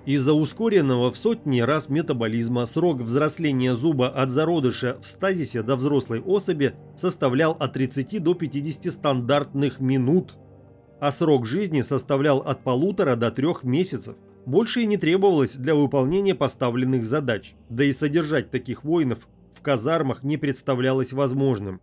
Из-за 0.05 0.33
ускоренного 0.33 1.11
в 1.11 1.17
сотни 1.17 1.61
раз 1.61 1.89
метаболизма 1.89 2.67
срок 2.67 3.01
взросления 3.01 3.73
зуба 3.75 4.07
от 4.07 4.29
зародыша 4.29 4.97
в 5.01 5.07
стазисе 5.07 5.63
до 5.63 5.75
взрослой 5.75 6.21
особи 6.21 6.75
составлял 6.95 7.53
от 7.59 7.73
30 7.73 8.21
до 8.21 8.35
50 8.35 8.93
стандартных 8.93 9.79
минут, 9.79 10.35
а 10.99 11.11
срок 11.11 11.47
жизни 11.47 11.81
составлял 11.81 12.37
от 12.39 12.63
полутора 12.63 13.15
до 13.15 13.31
трех 13.31 13.63
месяцев. 13.63 14.15
Больше 14.45 14.81
и 14.81 14.85
не 14.85 14.97
требовалось 14.97 15.55
для 15.55 15.73
выполнения 15.73 16.35
поставленных 16.35 17.03
задач, 17.03 17.55
да 17.69 17.83
и 17.83 17.91
содержать 17.91 18.51
таких 18.51 18.83
воинов 18.83 19.27
в 19.51 19.61
казармах 19.63 20.21
не 20.21 20.37
представлялось 20.37 21.13
возможным. 21.13 21.81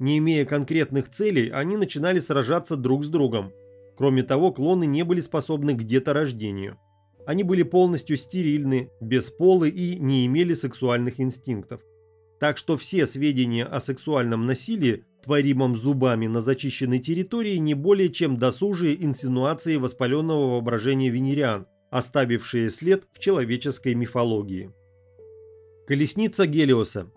Не 0.00 0.18
имея 0.18 0.44
конкретных 0.44 1.08
целей, 1.08 1.50
они 1.50 1.76
начинали 1.76 2.18
сражаться 2.18 2.76
друг 2.76 3.04
с 3.04 3.08
другом, 3.08 3.52
Кроме 3.98 4.22
того, 4.22 4.52
клоны 4.52 4.86
не 4.86 5.02
были 5.02 5.18
способны 5.18 5.74
к 5.74 5.82
деторождению. 5.82 6.78
Они 7.26 7.42
были 7.42 7.64
полностью 7.64 8.16
стерильны, 8.16 8.90
бесполы 9.00 9.70
и 9.70 9.98
не 9.98 10.24
имели 10.24 10.54
сексуальных 10.54 11.18
инстинктов. 11.18 11.80
Так 12.38 12.58
что 12.58 12.76
все 12.76 13.06
сведения 13.06 13.64
о 13.64 13.80
сексуальном 13.80 14.46
насилии, 14.46 15.04
творимом 15.24 15.74
зубами 15.74 16.28
на 16.28 16.40
зачищенной 16.40 17.00
территории, 17.00 17.56
не 17.56 17.74
более 17.74 18.10
чем 18.10 18.36
досужие 18.36 19.04
инсинуации 19.04 19.76
воспаленного 19.76 20.52
воображения 20.52 21.10
венериан, 21.10 21.66
оставившие 21.90 22.70
след 22.70 23.02
в 23.10 23.18
человеческой 23.18 23.94
мифологии. 23.94 24.70
Колесница 25.88 26.46
Гелиоса. 26.46 27.10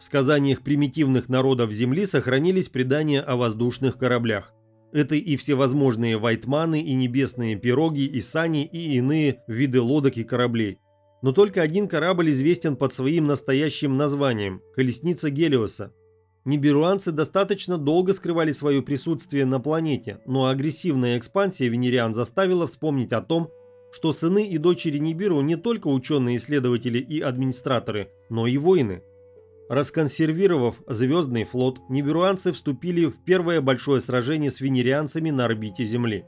В 0.00 0.04
сказаниях 0.04 0.62
примитивных 0.62 1.28
народов 1.28 1.72
Земли 1.72 2.06
сохранились 2.06 2.70
предания 2.70 3.20
о 3.20 3.36
воздушных 3.36 3.98
кораблях. 3.98 4.55
Это 4.96 5.14
и 5.14 5.36
всевозможные 5.36 6.16
вайтманы, 6.16 6.80
и 6.80 6.94
небесные 6.94 7.54
пироги, 7.54 8.06
и 8.06 8.18
сани, 8.22 8.64
и 8.64 8.96
иные 8.96 9.42
виды 9.46 9.82
лодок 9.82 10.16
и 10.16 10.24
кораблей. 10.24 10.78
Но 11.20 11.32
только 11.32 11.60
один 11.60 11.86
корабль 11.86 12.30
известен 12.30 12.76
под 12.76 12.94
своим 12.94 13.26
настоящим 13.26 13.98
названием– 13.98 14.62
колесница 14.74 15.28
Гелиоса. 15.28 15.92
Ниберуанцы 16.46 17.12
достаточно 17.12 17.76
долго 17.76 18.14
скрывали 18.14 18.52
свое 18.52 18.80
присутствие 18.80 19.44
на 19.44 19.60
планете, 19.60 20.20
но 20.24 20.46
агрессивная 20.46 21.18
экспансия 21.18 21.68
венериан 21.68 22.14
заставила 22.14 22.66
вспомнить 22.66 23.12
о 23.12 23.20
том, 23.20 23.50
что 23.92 24.14
сыны 24.14 24.48
и 24.48 24.56
дочери 24.56 24.96
Нибиру 24.96 25.42
не 25.42 25.56
только 25.56 25.88
ученые-исследователи 25.88 27.00
и 27.00 27.20
администраторы, 27.20 28.08
но 28.30 28.46
и 28.46 28.56
воины– 28.56 29.02
Расконсервировав 29.68 30.80
Звездный 30.86 31.44
флот, 31.44 31.80
ниберуанцы 31.88 32.52
вступили 32.52 33.06
в 33.06 33.24
первое 33.24 33.60
большое 33.60 34.00
сражение 34.00 34.50
с 34.50 34.60
венерианцами 34.60 35.30
на 35.30 35.44
орбите 35.44 35.84
Земли. 35.84 36.24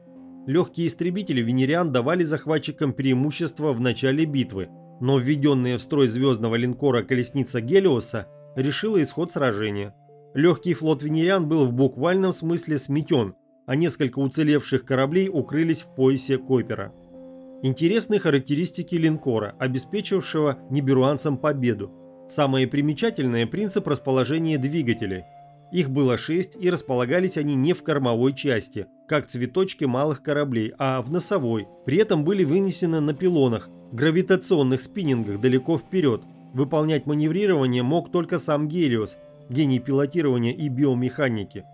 Легкие 0.46 0.88
истребители 0.88 1.40
венериан 1.40 1.92
давали 1.92 2.24
захватчикам 2.24 2.92
преимущество 2.92 3.72
в 3.72 3.80
начале 3.80 4.24
битвы, 4.24 4.68
но 5.00 5.18
введенная 5.18 5.78
в 5.78 5.82
строй 5.82 6.08
звездного 6.08 6.56
линкора 6.56 7.02
колесница 7.02 7.60
Гелиоса 7.60 8.26
решила 8.56 9.00
исход 9.00 9.30
сражения. 9.30 9.94
Легкий 10.34 10.74
флот 10.74 11.02
венериан 11.02 11.48
был 11.48 11.64
в 11.64 11.72
буквальном 11.72 12.32
смысле 12.32 12.78
сметен, 12.78 13.34
а 13.66 13.76
несколько 13.76 14.18
уцелевших 14.18 14.84
кораблей 14.84 15.28
укрылись 15.28 15.82
в 15.82 15.94
поясе 15.94 16.38
Койпера. 16.38 16.92
Интересны 17.62 18.18
характеристики 18.18 18.94
линкора, 18.96 19.54
обеспечившего 19.58 20.58
ниберуанцам 20.70 21.38
победу. 21.38 21.92
Самое 22.28 22.66
примечательное– 22.66 23.46
принцип 23.48 23.88
расположения 23.88 24.58
двигателей. 24.58 25.24
Их 25.72 25.90
было 25.90 26.18
шесть 26.18 26.56
и 26.60 26.70
располагались 26.70 27.38
они 27.38 27.54
не 27.54 27.72
в 27.72 27.82
кормовой 27.82 28.34
части, 28.34 28.86
как 29.08 29.26
цветочки 29.26 29.84
малых 29.84 30.22
кораблей, 30.22 30.72
а 30.78 31.00
в 31.00 31.10
носовой. 31.10 31.68
При 31.86 31.96
этом 31.96 32.24
были 32.24 32.44
вынесены 32.44 33.00
на 33.00 33.14
пилонах, 33.14 33.70
гравитационных 33.92 34.82
спиннингах 34.82 35.40
далеко 35.40 35.78
вперед. 35.78 36.22
Выполнять 36.52 37.06
маневрирование 37.06 37.82
мог 37.82 38.12
только 38.12 38.38
сам 38.38 38.68
Гелиос, 38.68 39.16
гений 39.48 39.78
пилотирования 39.78 40.52
и 40.52 40.68
биомеханики. 40.68 41.64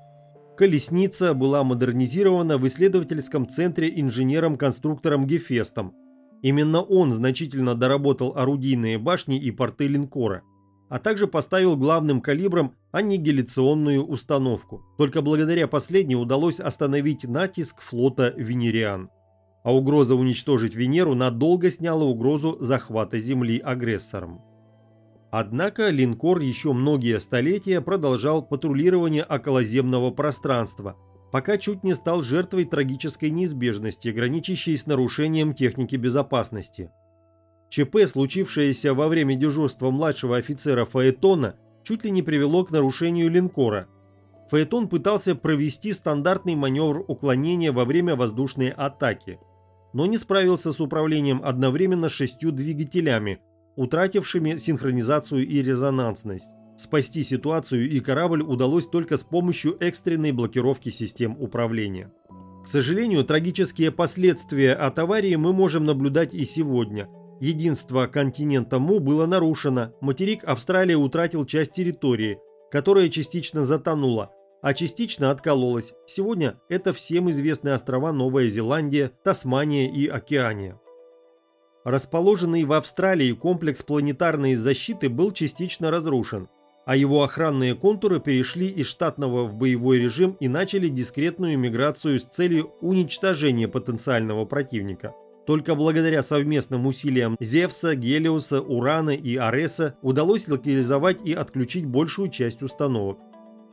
Колесница 0.56 1.34
была 1.34 1.64
модернизирована 1.64 2.58
в 2.58 2.66
исследовательском 2.68 3.48
центре 3.48 3.92
инженером-конструктором 4.00 5.26
Гефестом, 5.26 5.94
Именно 6.44 6.82
он 6.82 7.10
значительно 7.10 7.74
доработал 7.74 8.34
орудийные 8.36 8.98
башни 8.98 9.38
и 9.38 9.50
порты 9.50 9.86
линкора, 9.86 10.42
а 10.90 10.98
также 10.98 11.26
поставил 11.26 11.74
главным 11.74 12.20
калибром 12.20 12.74
аннигиляционную 12.92 14.04
установку. 14.04 14.82
Только 14.98 15.22
благодаря 15.22 15.66
последней 15.68 16.16
удалось 16.16 16.60
остановить 16.60 17.24
натиск 17.24 17.80
флота 17.80 18.34
«Венериан». 18.36 19.08
А 19.64 19.74
угроза 19.74 20.16
уничтожить 20.16 20.74
Венеру 20.74 21.14
надолго 21.14 21.70
сняла 21.70 22.04
угрозу 22.04 22.58
захвата 22.60 23.18
Земли 23.18 23.58
агрессором. 23.58 24.42
Однако 25.30 25.88
линкор 25.88 26.40
еще 26.40 26.74
многие 26.74 27.20
столетия 27.20 27.80
продолжал 27.80 28.42
патрулирование 28.42 29.24
околоземного 29.24 30.10
пространства– 30.10 30.94
пока 31.34 31.58
чуть 31.58 31.82
не 31.82 31.94
стал 31.94 32.22
жертвой 32.22 32.64
трагической 32.64 33.28
неизбежности, 33.28 34.10
граничащей 34.10 34.76
с 34.76 34.86
нарушением 34.86 35.52
техники 35.52 35.96
безопасности. 35.96 36.92
ЧП, 37.70 38.06
случившееся 38.06 38.94
во 38.94 39.08
время 39.08 39.34
дежурства 39.34 39.90
младшего 39.90 40.36
офицера 40.36 40.84
Фаэтона, 40.84 41.56
чуть 41.82 42.04
ли 42.04 42.12
не 42.12 42.22
привело 42.22 42.64
к 42.64 42.70
нарушению 42.70 43.32
линкора. 43.32 43.88
Фаэтон 44.48 44.88
пытался 44.88 45.34
провести 45.34 45.92
стандартный 45.92 46.54
маневр 46.54 47.04
уклонения 47.08 47.72
во 47.72 47.84
время 47.84 48.14
воздушной 48.14 48.68
атаки, 48.68 49.40
но 49.92 50.06
не 50.06 50.18
справился 50.18 50.72
с 50.72 50.80
управлением 50.80 51.40
одновременно 51.42 52.08
шестью 52.08 52.52
двигателями, 52.52 53.40
утратившими 53.74 54.54
синхронизацию 54.54 55.44
и 55.44 55.62
резонансность. 55.62 56.52
Спасти 56.76 57.22
ситуацию 57.22 57.88
и 57.88 58.00
корабль 58.00 58.42
удалось 58.42 58.86
только 58.86 59.16
с 59.16 59.22
помощью 59.22 59.76
экстренной 59.80 60.32
блокировки 60.32 60.88
систем 60.88 61.36
управления. 61.38 62.12
К 62.64 62.68
сожалению, 62.68 63.24
трагические 63.24 63.92
последствия 63.92 64.72
от 64.72 64.98
аварии 64.98 65.36
мы 65.36 65.52
можем 65.52 65.84
наблюдать 65.84 66.34
и 66.34 66.44
сегодня. 66.44 67.08
Единство 67.40 68.06
континента 68.06 68.78
Му 68.78 69.00
было 69.00 69.26
нарушено, 69.26 69.92
материк 70.00 70.44
Австралия 70.44 70.96
утратил 70.96 71.44
часть 71.44 71.72
территории, 71.72 72.38
которая 72.70 73.08
частично 73.08 73.64
затонула, 73.64 74.32
а 74.62 74.72
частично 74.72 75.30
откололась. 75.30 75.92
Сегодня 76.06 76.58
это 76.68 76.92
всем 76.92 77.30
известные 77.30 77.74
острова 77.74 78.12
Новая 78.12 78.48
Зеландия, 78.48 79.12
Тасмания 79.22 79.92
и 79.92 80.06
Океания. 80.06 80.80
Расположенный 81.84 82.64
в 82.64 82.72
Австралии 82.72 83.32
комплекс 83.32 83.82
планетарной 83.82 84.54
защиты 84.54 85.10
был 85.10 85.32
частично 85.32 85.90
разрушен, 85.90 86.48
а 86.86 86.96
его 86.96 87.22
охранные 87.22 87.74
контуры 87.74 88.20
перешли 88.20 88.68
из 88.68 88.86
штатного 88.86 89.44
в 89.44 89.54
боевой 89.54 89.98
режим 89.98 90.36
и 90.40 90.48
начали 90.48 90.88
дискретную 90.88 91.58
миграцию 91.58 92.18
с 92.18 92.24
целью 92.24 92.72
уничтожения 92.80 93.68
потенциального 93.68 94.44
противника. 94.44 95.14
Только 95.46 95.74
благодаря 95.74 96.22
совместным 96.22 96.86
усилиям 96.86 97.36
Зевса, 97.38 97.94
Гелиоса, 97.94 98.62
Урана 98.62 99.10
и 99.10 99.36
Ареса 99.36 99.96
удалось 100.00 100.48
локализовать 100.48 101.18
и 101.24 101.34
отключить 101.34 101.84
большую 101.84 102.30
часть 102.30 102.62
установок. 102.62 103.18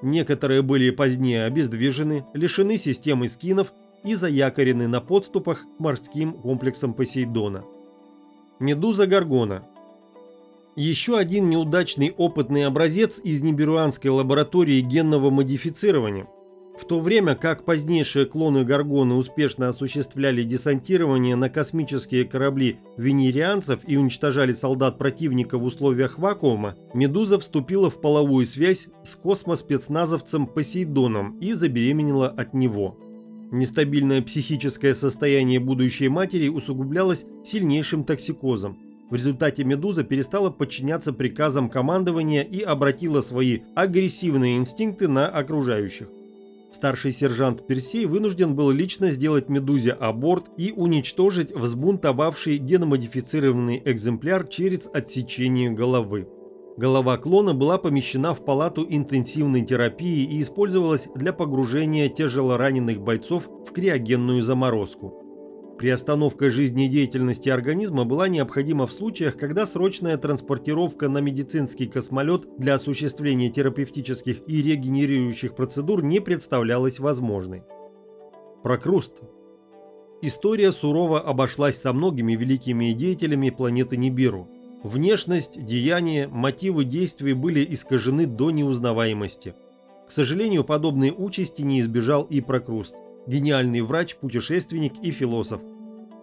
Некоторые 0.01 0.63
были 0.63 0.89
позднее 0.89 1.45
обездвижены, 1.45 2.25
лишены 2.33 2.77
системы 2.77 3.27
скинов 3.27 3.73
и 4.03 4.15
заякорены 4.15 4.87
на 4.87 4.99
подступах 4.99 5.61
к 5.61 5.79
морским 5.79 6.33
комплексам 6.33 6.93
Посейдона. 6.93 7.63
Медуза 8.59 9.07
Гаргона 9.07 9.67
еще 10.75 11.17
один 11.17 11.49
неудачный 11.49 12.13
опытный 12.15 12.65
образец 12.65 13.19
из 13.23 13.41
ниберуанской 13.41 14.09
лаборатории 14.09 14.81
генного 14.81 15.29
модифицирования. 15.29 16.27
В 16.77 16.85
то 16.85 16.99
время 16.99 17.35
как 17.35 17.65
позднейшие 17.65 18.25
клоны 18.25 18.63
Гаргоны 18.63 19.15
успешно 19.15 19.67
осуществляли 19.67 20.43
десантирование 20.43 21.35
на 21.35 21.49
космические 21.49 22.25
корабли 22.25 22.79
венерианцев 22.97 23.81
и 23.85 23.97
уничтожали 23.97 24.53
солдат 24.53 24.97
противника 24.97 25.57
в 25.57 25.63
условиях 25.63 26.17
вакуума, 26.17 26.77
Медуза 26.93 27.39
вступила 27.39 27.89
в 27.89 27.99
половую 27.99 28.45
связь 28.45 28.87
с 29.03 29.15
космоспецназовцем 29.15 30.47
Посейдоном 30.47 31.37
и 31.39 31.53
забеременела 31.53 32.29
от 32.29 32.53
него. 32.53 32.97
Нестабильное 33.51 34.21
психическое 34.21 34.95
состояние 34.95 35.59
будущей 35.59 36.07
матери 36.07 36.47
усугублялось 36.47 37.25
сильнейшим 37.43 38.05
токсикозом. 38.05 38.90
В 39.11 39.15
результате 39.15 39.65
«Медуза» 39.65 40.05
перестала 40.05 40.49
подчиняться 40.49 41.11
приказам 41.11 41.69
командования 41.69 42.43
и 42.43 42.61
обратила 42.61 43.19
свои 43.19 43.59
агрессивные 43.75 44.55
инстинкты 44.55 45.09
на 45.09 45.27
окружающих. 45.27 46.07
Старший 46.71 47.11
сержант 47.11 47.67
Персей 47.67 48.05
вынужден 48.05 48.55
был 48.55 48.71
лично 48.71 49.11
сделать 49.11 49.49
«Медузе» 49.49 49.91
аборт 49.91 50.45
и 50.55 50.71
уничтожить 50.71 51.53
взбунтовавший 51.53 52.57
геномодифицированный 52.57 53.81
экземпляр 53.83 54.47
через 54.47 54.87
отсечение 54.93 55.71
головы. 55.71 56.29
Голова 56.77 57.17
клона 57.17 57.53
была 57.53 57.77
помещена 57.77 58.33
в 58.33 58.45
палату 58.45 58.87
интенсивной 58.89 59.65
терапии 59.65 60.23
и 60.23 60.41
использовалась 60.41 61.09
для 61.15 61.33
погружения 61.33 62.07
тяжелораненых 62.07 63.01
бойцов 63.01 63.49
в 63.67 63.73
криогенную 63.73 64.41
заморозку. 64.41 65.20
Приостановка 65.81 66.51
жизнедеятельности 66.51 67.49
организма 67.49 68.05
была 68.05 68.27
необходима 68.27 68.85
в 68.85 68.93
случаях, 68.93 69.35
когда 69.35 69.65
срочная 69.65 70.15
транспортировка 70.15 71.09
на 71.09 71.21
медицинский 71.21 71.87
космолет 71.87 72.45
для 72.59 72.75
осуществления 72.75 73.49
терапевтических 73.49 74.47
и 74.47 74.61
регенерирующих 74.61 75.55
процедур 75.55 76.03
не 76.03 76.19
представлялась 76.19 76.99
возможной. 76.99 77.63
Прокруст. 78.61 79.23
История 80.21 80.71
сурово 80.71 81.19
обошлась 81.19 81.81
со 81.81 81.93
многими 81.93 82.35
великими 82.35 82.91
деятелями 82.91 83.49
планеты 83.49 83.97
Нибиру. 83.97 84.49
Внешность, 84.83 85.65
деяния, 85.65 86.27
мотивы 86.27 86.83
действий 86.85 87.33
были 87.33 87.65
искажены 87.67 88.27
до 88.27 88.51
неузнаваемости. 88.51 89.55
К 90.07 90.11
сожалению, 90.11 90.63
подобной 90.63 91.11
участи 91.17 91.63
не 91.63 91.81
избежал 91.81 92.21
и 92.21 92.39
Прокруст– 92.39 92.93
гениальный 93.27 93.81
врач, 93.81 94.15
путешественник 94.15 94.93
и 95.01 95.11
философ. 95.11 95.61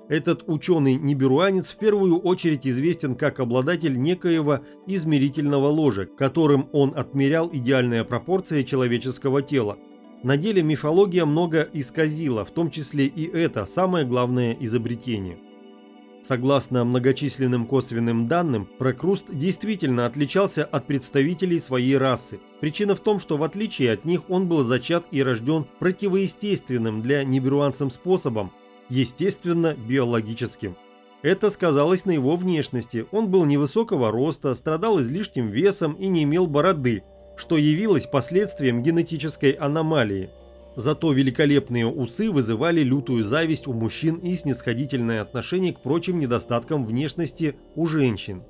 Этот 0.08 0.44
ученый-ниберуанец 0.46 1.68
в 1.68 1.76
первую 1.76 2.18
очередь 2.18 2.66
известен 2.66 3.14
как 3.14 3.40
обладатель 3.40 4.00
некоего 4.00 4.60
измерительного 4.86 5.68
ложа, 5.68 6.06
которым 6.06 6.70
он 6.72 6.94
отмерял 6.96 7.50
идеальные 7.52 8.04
пропорции 8.04 8.62
человеческого 8.62 9.42
тела. 9.42 9.76
На 10.22 10.36
деле 10.36 10.62
мифология 10.62 11.26
много 11.26 11.68
исказила, 11.74 12.44
в 12.44 12.50
том 12.50 12.70
числе 12.70 13.04
и 13.06 13.26
это 13.30 13.66
самое 13.66 14.06
главное 14.06 14.56
изобретение. 14.58 15.38
Согласно 16.22 16.84
многочисленным 16.84 17.66
косвенным 17.66 18.26
данным, 18.26 18.68
Прокруст 18.78 19.26
действительно 19.30 20.04
отличался 20.04 20.64
от 20.64 20.86
представителей 20.86 21.60
своей 21.60 21.96
расы. 21.96 22.40
Причина 22.60 22.96
в 22.96 23.00
том, 23.00 23.20
что 23.20 23.36
в 23.36 23.42
отличие 23.44 23.92
от 23.92 24.04
них 24.04 24.28
он 24.28 24.48
был 24.48 24.64
зачат 24.64 25.06
и 25.10 25.22
рожден 25.22 25.66
противоестественным 25.78 27.02
для 27.02 27.24
ниберуанцам 27.24 27.90
способом, 27.90 28.52
естественно 28.88 29.74
биологическим. 29.74 30.76
Это 31.22 31.50
сказалось 31.50 32.04
на 32.04 32.12
его 32.12 32.36
внешности. 32.36 33.06
Он 33.10 33.28
был 33.28 33.44
невысокого 33.44 34.10
роста, 34.10 34.54
страдал 34.54 35.00
излишним 35.00 35.48
весом 35.48 35.94
и 35.94 36.06
не 36.06 36.24
имел 36.24 36.46
бороды, 36.46 37.02
что 37.36 37.56
явилось 37.56 38.06
последствием 38.06 38.82
генетической 38.82 39.52
аномалии. 39.52 40.30
Зато 40.78 41.10
великолепные 41.10 41.88
усы 41.88 42.30
вызывали 42.30 42.82
лютую 42.84 43.24
зависть 43.24 43.66
у 43.66 43.72
мужчин 43.72 44.14
и 44.18 44.36
снисходительное 44.36 45.20
отношение 45.20 45.72
к 45.72 45.80
прочим 45.80 46.20
недостаткам 46.20 46.86
внешности 46.86 47.56
у 47.74 47.88
женщин. 47.88 48.44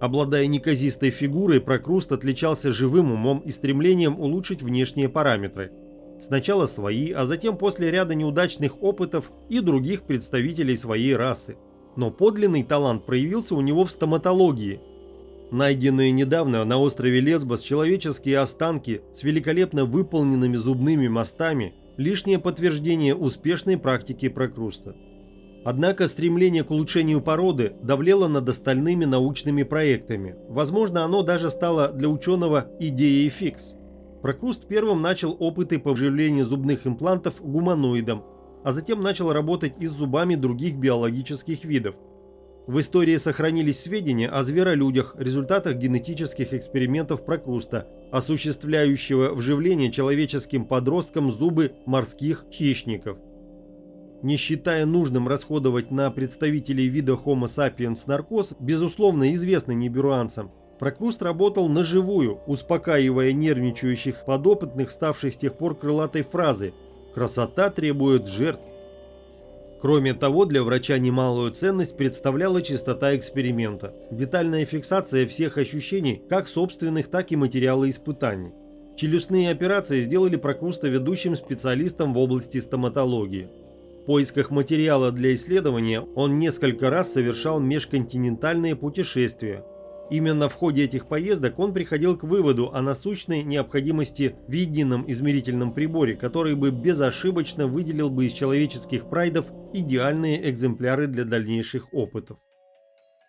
Обладая 0.00 0.48
неказистой 0.48 1.10
фигурой, 1.10 1.60
Прокруст 1.60 2.10
отличался 2.10 2.72
живым 2.72 3.12
умом 3.12 3.38
и 3.38 3.52
стремлением 3.52 4.18
улучшить 4.18 4.62
внешние 4.62 5.08
параметры. 5.08 5.70
Сначала 6.20 6.66
свои, 6.66 7.12
а 7.12 7.24
затем 7.24 7.56
после 7.56 7.88
ряда 7.92 8.16
неудачных 8.16 8.82
опытов 8.82 9.30
и 9.48 9.60
других 9.60 10.02
представителей 10.02 10.76
своей 10.76 11.14
расы. 11.14 11.56
Но 11.94 12.10
подлинный 12.10 12.64
талант 12.64 13.06
проявился 13.06 13.54
у 13.54 13.60
него 13.60 13.84
в 13.84 13.92
стоматологии– 13.92 14.80
Найденные 15.50 16.10
недавно 16.10 16.64
на 16.64 16.78
острове 16.78 17.20
Лесбос 17.20 17.60
человеческие 17.60 18.38
останки 18.38 19.02
с 19.12 19.22
великолепно 19.22 19.84
выполненными 19.84 20.56
зубными 20.56 21.08
мостами– 21.08 21.74
лишнее 21.96 22.38
подтверждение 22.38 23.14
успешной 23.14 23.76
практики 23.76 24.28
прокруста. 24.28 24.96
Однако 25.64 26.08
стремление 26.08 26.64
к 26.64 26.70
улучшению 26.70 27.20
породы 27.20 27.74
давлело 27.82 28.28
над 28.28 28.48
остальными 28.48 29.04
научными 29.04 29.62
проектами. 29.62 30.34
Возможно, 30.48 31.04
оно 31.04 31.22
даже 31.22 31.50
стало 31.50 31.88
для 31.88 32.08
ученого 32.08 32.66
идеей 32.80 33.28
фикс. 33.30 33.74
Прокруст 34.20 34.66
первым 34.66 35.02
начал 35.02 35.36
опыты 35.38 35.78
по 35.78 35.92
вживлению 35.92 36.44
зубных 36.44 36.86
имплантов 36.86 37.40
гуманоидам, 37.40 38.24
а 38.62 38.72
затем 38.72 39.02
начал 39.02 39.32
работать 39.32 39.74
и 39.78 39.86
с 39.86 39.92
зубами 39.92 40.34
других 40.34 40.76
биологических 40.76 41.64
видов– 41.64 41.94
в 42.66 42.80
истории 42.80 43.16
сохранились 43.18 43.80
сведения 43.80 44.28
о 44.28 44.42
зверолюдях, 44.42 45.16
результатах 45.18 45.76
генетических 45.76 46.54
экспериментов 46.54 47.24
Прокруста, 47.24 47.86
осуществляющего 48.10 49.34
вживление 49.34 49.92
человеческим 49.92 50.64
подросткам 50.64 51.30
зубы 51.30 51.72
морских 51.84 52.46
хищников. 52.50 53.18
Не 54.22 54.38
считая 54.38 54.86
нужным 54.86 55.28
расходовать 55.28 55.90
на 55.90 56.10
представителей 56.10 56.88
вида 56.88 57.12
Homo 57.12 57.44
sapiens 57.44 58.04
наркоз, 58.06 58.54
безусловно 58.58 59.34
известный 59.34 59.74
неберуанцам, 59.74 60.50
Прокруст 60.80 61.22
работал 61.22 61.68
на 61.68 61.84
живую, 61.84 62.40
успокаивая 62.46 63.32
нервничающих 63.32 64.24
подопытных, 64.24 64.90
ставших 64.90 65.34
с 65.34 65.36
тех 65.36 65.56
пор 65.56 65.76
крылатой 65.76 66.22
фразы 66.22 66.72
«Красота 67.14 67.70
требует 67.70 68.26
жертв». 68.26 68.64
Кроме 69.80 70.14
того, 70.14 70.46
для 70.46 70.62
врача 70.62 70.98
немалую 70.98 71.52
ценность 71.52 71.96
представляла 71.96 72.62
чистота 72.62 73.14
эксперимента, 73.14 73.94
детальная 74.10 74.64
фиксация 74.64 75.26
всех 75.26 75.58
ощущений, 75.58 76.22
как 76.28 76.48
собственных, 76.48 77.08
так 77.08 77.32
и 77.32 77.36
материала 77.36 77.88
испытаний. 77.90 78.52
Челюстные 78.96 79.50
операции 79.50 80.00
сделали 80.00 80.36
Прокруста 80.36 80.88
ведущим 80.88 81.36
специалистом 81.36 82.14
в 82.14 82.18
области 82.18 82.58
стоматологии. 82.58 83.48
В 84.02 84.06
поисках 84.06 84.50
материала 84.50 85.10
для 85.10 85.34
исследования 85.34 86.00
он 86.14 86.38
несколько 86.38 86.90
раз 86.90 87.12
совершал 87.12 87.58
межконтинентальные 87.58 88.76
путешествия, 88.76 89.64
Именно 90.10 90.48
в 90.48 90.54
ходе 90.54 90.84
этих 90.84 91.06
поездок 91.06 91.58
он 91.58 91.72
приходил 91.72 92.16
к 92.16 92.24
выводу 92.24 92.70
о 92.72 92.82
насущной 92.82 93.42
необходимости 93.42 94.36
в 94.46 94.52
едином 94.52 95.10
измерительном 95.10 95.72
приборе, 95.72 96.14
который 96.14 96.54
бы 96.54 96.70
безошибочно 96.70 97.66
выделил 97.66 98.10
бы 98.10 98.26
из 98.26 98.32
человеческих 98.32 99.08
прайдов 99.08 99.46
идеальные 99.72 100.50
экземпляры 100.50 101.06
для 101.06 101.24
дальнейших 101.24 101.94
опытов. 101.94 102.36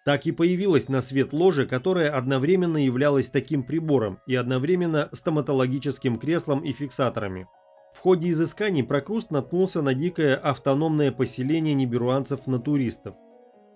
Так 0.05 0.27
и 0.27 0.31
появилась 0.31 0.89
на 0.89 1.01
свет 1.01 1.33
ложа, 1.33 1.65
которая 1.65 2.15
одновременно 2.15 2.77
являлась 2.77 3.29
таким 3.29 3.63
прибором 3.63 4.19
и 4.27 4.35
одновременно 4.35 5.09
стоматологическим 5.13 6.19
креслом 6.19 6.59
и 6.59 6.73
фиксаторами. 6.73 7.47
В 7.95 7.99
ходе 7.99 8.29
изысканий 8.29 8.83
Прокруст 8.83 9.31
наткнулся 9.31 9.81
на 9.81 9.93
дикое 9.93 10.35
автономное 10.35 11.11
поселение 11.11 11.73
неберуанцев-натуристов. 11.73 13.15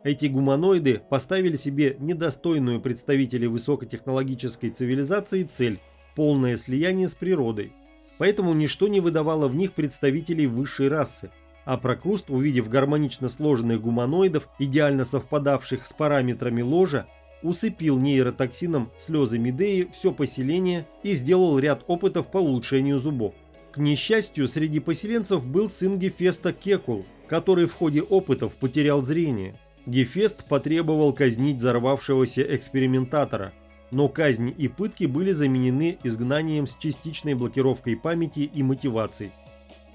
Эти 0.04 0.28
гуманоиды 0.28 1.02
поставили 1.10 1.58
себе 1.58 1.98
недостойную 2.00 2.80
представителей 2.80 3.48
высокотехнологической 3.48 4.70
цивилизации 4.70 5.44
цель– 5.44 5.78
полное 6.16 6.56
слияние 6.56 7.08
с 7.08 7.16
природой. 7.16 7.74
поэтому 8.18 8.54
ничто 8.54 8.88
не 8.88 9.00
выдавало 9.00 9.48
в 9.48 9.56
них 9.56 9.74
представителей 9.74 10.46
высшей 10.46 10.90
расы. 10.90 11.32
А 11.66 11.78
Прокруст, 11.78 12.30
увидев 12.30 12.68
гармонично 12.68 13.30
сложенных 13.30 13.82
гуманоидов, 13.82 14.50
идеально 14.60 15.04
совпадавших 15.04 15.86
с 15.86 15.94
параметрами 15.94 16.62
ложа, 16.62 17.08
усыпил 17.44 17.98
нейротоксином 17.98 18.92
слезы 18.98 19.38
Медеи 19.38 19.90
все 19.94 20.12
поселение 20.12 20.88
и 21.04 21.14
сделал 21.14 21.60
ряд 21.60 21.84
опытов 21.88 22.32
по 22.32 22.38
улучшению 22.38 23.00
зубов. 23.00 23.34
К 23.72 23.78
несчастью, 23.78 24.48
среди 24.48 24.80
поселенцев 24.80 25.46
был 25.46 25.70
сын 25.70 26.00
Гефеста 26.00 26.52
Кекул, 26.54 27.06
который 27.28 27.68
в 27.68 27.74
ходе 27.74 28.02
опытов 28.02 28.56
потерял 28.56 29.02
зрение. 29.02 29.56
Гефест 29.90 30.46
потребовал 30.46 31.14
казнить 31.14 31.58
взорвавшегося 31.58 32.44
экспериментатора, 32.56 33.52
но 33.90 34.08
казни 34.08 34.52
и 34.52 34.68
пытки 34.68 35.06
были 35.06 35.32
заменены 35.32 35.98
изгнанием 36.04 36.68
с 36.68 36.76
частичной 36.76 37.34
блокировкой 37.34 37.96
памяти 37.96 38.42
и 38.42 38.62
мотиваций. 38.62 39.32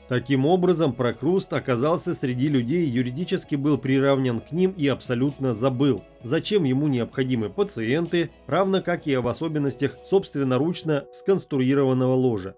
Таким 0.08 0.46
образом, 0.46 0.94
Прокруст 0.94 1.52
оказался 1.52 2.12
среди 2.12 2.48
людей, 2.48 2.86
юридически 2.88 3.54
был 3.54 3.78
приравнен 3.78 4.40
к 4.40 4.50
ним 4.50 4.72
и 4.76 4.88
абсолютно 4.88 5.54
забыл, 5.54 6.02
зачем 6.24 6.64
ему 6.64 6.88
необходимы 6.88 7.48
пациенты, 7.48 8.30
равно 8.48 8.82
как 8.82 9.06
и 9.06 9.14
об 9.14 9.28
особенностях 9.28 9.96
собственноручно 10.04 11.04
сконструированного 11.12 12.14
ложа. 12.14 12.56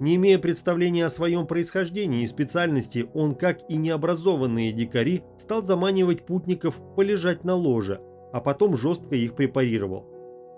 Не 0.00 0.16
имея 0.16 0.38
представления 0.38 1.06
о 1.06 1.10
своем 1.10 1.46
происхождении 1.46 2.22
и 2.22 2.26
специальности, 2.26 3.08
он, 3.14 3.34
как 3.34 3.60
и 3.68 3.76
необразованные 3.76 4.72
дикари, 4.72 5.22
стал 5.38 5.62
заманивать 5.62 6.26
путников 6.26 6.80
полежать 6.96 7.44
на 7.44 7.54
ложе, 7.54 8.00
а 8.32 8.40
потом 8.40 8.76
жестко 8.76 9.14
их 9.14 9.34
препарировал. 9.34 10.06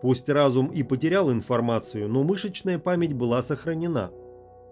Пусть 0.02 0.28
разум 0.28 0.68
и 0.68 0.82
потерял 0.82 1.30
информацию, 1.30 2.08
но 2.08 2.22
мышечная 2.22 2.78
память 2.78 3.12
была 3.12 3.42
сохранена. 3.42 4.10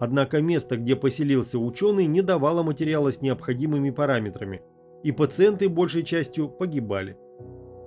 Однако 0.01 0.41
место, 0.41 0.77
где 0.77 0.97
поселился 0.97 1.59
ученый, 1.59 2.07
не 2.07 2.23
давало 2.23 2.63
материала 2.63 3.11
с 3.13 3.21
необходимыми 3.21 3.91
параметрами, 3.91 4.63
и 5.03 5.13
пациенты 5.13 5.69
большей 5.69 6.03
частью 6.03 6.49
погибали. 6.49 7.17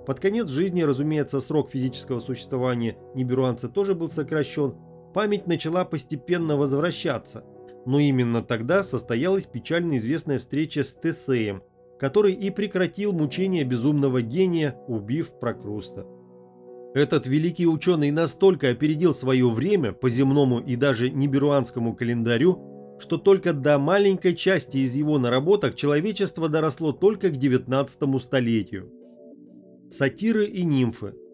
Под 0.06 0.20
конец 0.20 0.48
жизни, 0.48 0.82
разумеется, 0.82 1.38
срок 1.40 1.70
физического 1.70 2.18
существования 2.18 2.96
ниберуанца 3.14 3.68
тоже 3.68 3.94
был 3.94 4.08
сокращен, 4.08 4.74
память 5.18 5.48
начала 5.48 5.84
постепенно 5.84 6.56
возвращаться, 6.56 7.42
но 7.84 7.98
именно 7.98 8.40
тогда 8.40 8.84
состоялась 8.84 9.46
печально 9.46 9.96
известная 9.96 10.38
встреча 10.38 10.84
с 10.84 10.94
Тесеем, 10.94 11.64
который 11.98 12.34
и 12.34 12.50
прекратил 12.50 13.12
мучения 13.12 13.64
безумного 13.64 14.22
гения, 14.22 14.76
убив 14.86 15.36
Прокруста. 15.40 16.06
Этот 16.94 17.26
великий 17.26 17.66
ученый 17.66 18.12
настолько 18.12 18.68
опередил 18.68 19.12
свое 19.12 19.50
время 19.50 19.90
по 19.90 20.08
земному 20.08 20.60
и 20.60 20.76
даже 20.76 21.10
неберуанскому 21.10 21.96
календарю, 21.96 22.96
что 23.00 23.18
только 23.18 23.52
до 23.52 23.76
маленькой 23.80 24.36
части 24.36 24.76
из 24.76 24.94
его 24.94 25.18
наработок 25.18 25.74
человечество 25.74 26.48
доросло 26.48 26.92
только 26.92 27.30
к 27.30 27.36
19 27.36 28.22
столетию. 28.22 28.92
Сатиры 29.90 30.46
и 30.46 30.62
нимфы– 30.62 31.16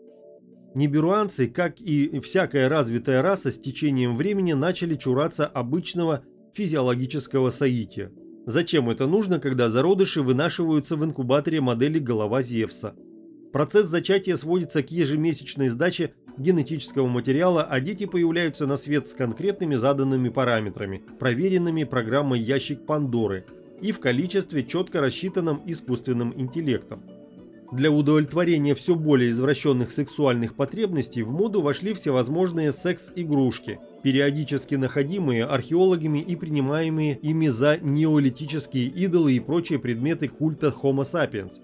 Ниберуанцы, 0.74 1.46
как 1.46 1.80
и 1.80 2.18
всякая 2.18 2.68
развитая 2.68 3.22
раса, 3.22 3.52
с 3.52 3.58
течением 3.58 4.16
времени 4.16 4.54
начали 4.54 4.96
чураться 4.96 5.46
обычного 5.46 6.24
физиологического 6.52 7.50
соития. 7.50 8.10
Зачем 8.46 8.90
это 8.90 9.06
нужно, 9.06 9.38
когда 9.38 9.70
зародыши 9.70 10.20
вынашиваются 10.20 10.96
в 10.96 11.04
инкубаторе 11.04 11.60
модели 11.60 11.98
голова 11.98 12.42
Зевса? 12.42 12.94
Процесс 13.52 13.86
зачатия 13.86 14.34
сводится 14.34 14.82
к 14.82 14.90
ежемесячной 14.90 15.68
сдаче 15.68 16.12
генетического 16.36 17.06
материала, 17.06 17.62
а 17.62 17.78
дети 17.78 18.04
появляются 18.04 18.66
на 18.66 18.76
свет 18.76 19.06
с 19.06 19.14
конкретными 19.14 19.76
заданными 19.76 20.28
параметрами, 20.28 21.04
проверенными 21.20 21.84
программой 21.84 22.40
«Ящик 22.40 22.84
Пандоры» 22.84 23.46
и 23.80 23.92
в 23.92 24.00
количестве, 24.00 24.64
четко 24.64 25.00
рассчитанном 25.00 25.62
искусственным 25.66 26.34
интеллектом. 26.36 27.04
Для 27.72 27.90
удовлетворения 27.90 28.74
все 28.74 28.94
более 28.94 29.30
извращенных 29.30 29.90
сексуальных 29.90 30.54
потребностей 30.54 31.22
в 31.22 31.32
моду 31.32 31.62
вошли 31.62 31.94
всевозможные 31.94 32.72
секс-игрушки, 32.72 33.80
периодически 34.02 34.74
находимые 34.74 35.44
археологами 35.44 36.18
и 36.18 36.36
принимаемые 36.36 37.18
ими 37.20 37.48
за 37.48 37.78
неолитические 37.80 38.86
идолы 38.86 39.32
и 39.32 39.40
прочие 39.40 39.78
предметы 39.78 40.28
культа 40.28 40.74
Homo 40.82 41.02
sapiens. 41.02 41.54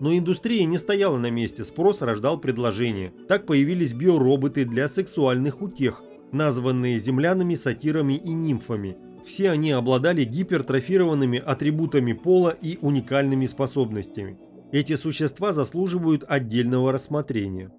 Но 0.00 0.16
индустрия 0.16 0.64
не 0.64 0.78
стояла 0.78 1.18
на 1.18 1.30
месте, 1.30 1.62
спрос 1.62 2.02
рождал 2.02 2.38
предложение. 2.38 3.12
Так 3.28 3.46
появились 3.46 3.92
биороботы 3.92 4.64
для 4.64 4.88
сексуальных 4.88 5.62
утех, 5.62 6.02
названные 6.32 6.98
землянами, 6.98 7.54
сатирами 7.54 8.14
и 8.14 8.30
нимфами. 8.30 8.96
Все 9.24 9.50
они 9.50 9.70
обладали 9.70 10.24
гипертрофированными 10.24 11.38
атрибутами 11.38 12.12
пола 12.12 12.56
и 12.60 12.78
уникальными 12.82 13.46
способностями. 13.46 14.36
Эти 14.74 14.96
существа 14.96 15.52
заслуживают 15.52 16.24
отдельного 16.26 16.90
рассмотрения. 16.90 17.70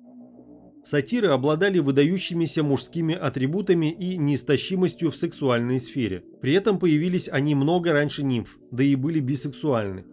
Сатиры 0.82 1.28
обладали 1.28 1.80
выдающимися 1.80 2.64
мужскими 2.64 3.14
атрибутами 3.14 3.92
и 3.92 4.18
неистощимостью 4.18 5.12
в 5.12 5.18
сексуальной 5.18 5.82
сфере. 5.82 6.24
При 6.42 6.54
этом 6.54 6.80
появились 6.80 7.28
они 7.28 7.54
много 7.54 7.92
раньше 7.92 8.24
нимф, 8.24 8.58
да 8.72 8.82
и 8.82 8.96
были 8.96 9.20
бисексуальны. 9.20 10.06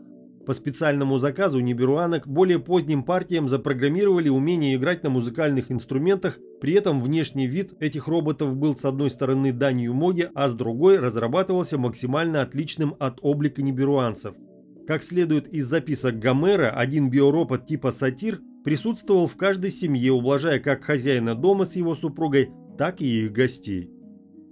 По 0.45 0.55
специальному 0.55 1.21
заказу 1.21 1.61
ниберуанок 1.61 2.27
более 2.27 2.59
поздним 2.59 3.05
партиям 3.05 3.49
запрограммировали 3.49 4.29
умение 4.29 4.75
играть 4.75 5.05
на 5.05 5.11
музыкальных 5.11 5.71
инструментах, 5.71 6.41
при 6.61 6.73
этом 6.73 7.01
внешний 7.01 7.47
вид 7.47 7.75
этих 7.79 8.09
роботов 8.09 8.57
был 8.57 8.75
с 8.75 8.85
одной 8.85 9.11
стороны 9.11 9.53
данью 9.53 9.95
моде, 9.95 10.33
а 10.35 10.49
с 10.49 10.55
другой 10.55 10.99
разрабатывался 10.99 11.79
максимально 11.79 12.43
отличным 12.43 12.97
от 12.99 13.21
облика 13.23 13.63
ниберуанцев– 13.63 14.35
как 14.93 15.03
следует 15.03 15.49
из 15.49 15.65
записок 15.65 16.19
Гомера, 16.19 16.69
один 16.69 17.09
биоробот 17.09 17.65
типа 17.65 17.93
сатир 17.93 18.43
присутствовал 18.63 19.27
в 19.27 19.39
каждой 19.39 19.71
семье, 19.71 20.13
ублажая 20.13 20.59
как 20.59 20.85
хозяина 20.85 21.35
дома 21.35 21.65
с 21.65 21.77
его 21.77 21.95
супругой, 21.95 22.51
так 22.77 23.01
и 23.01 23.23
их 23.23 23.33
гостей. 23.33 23.91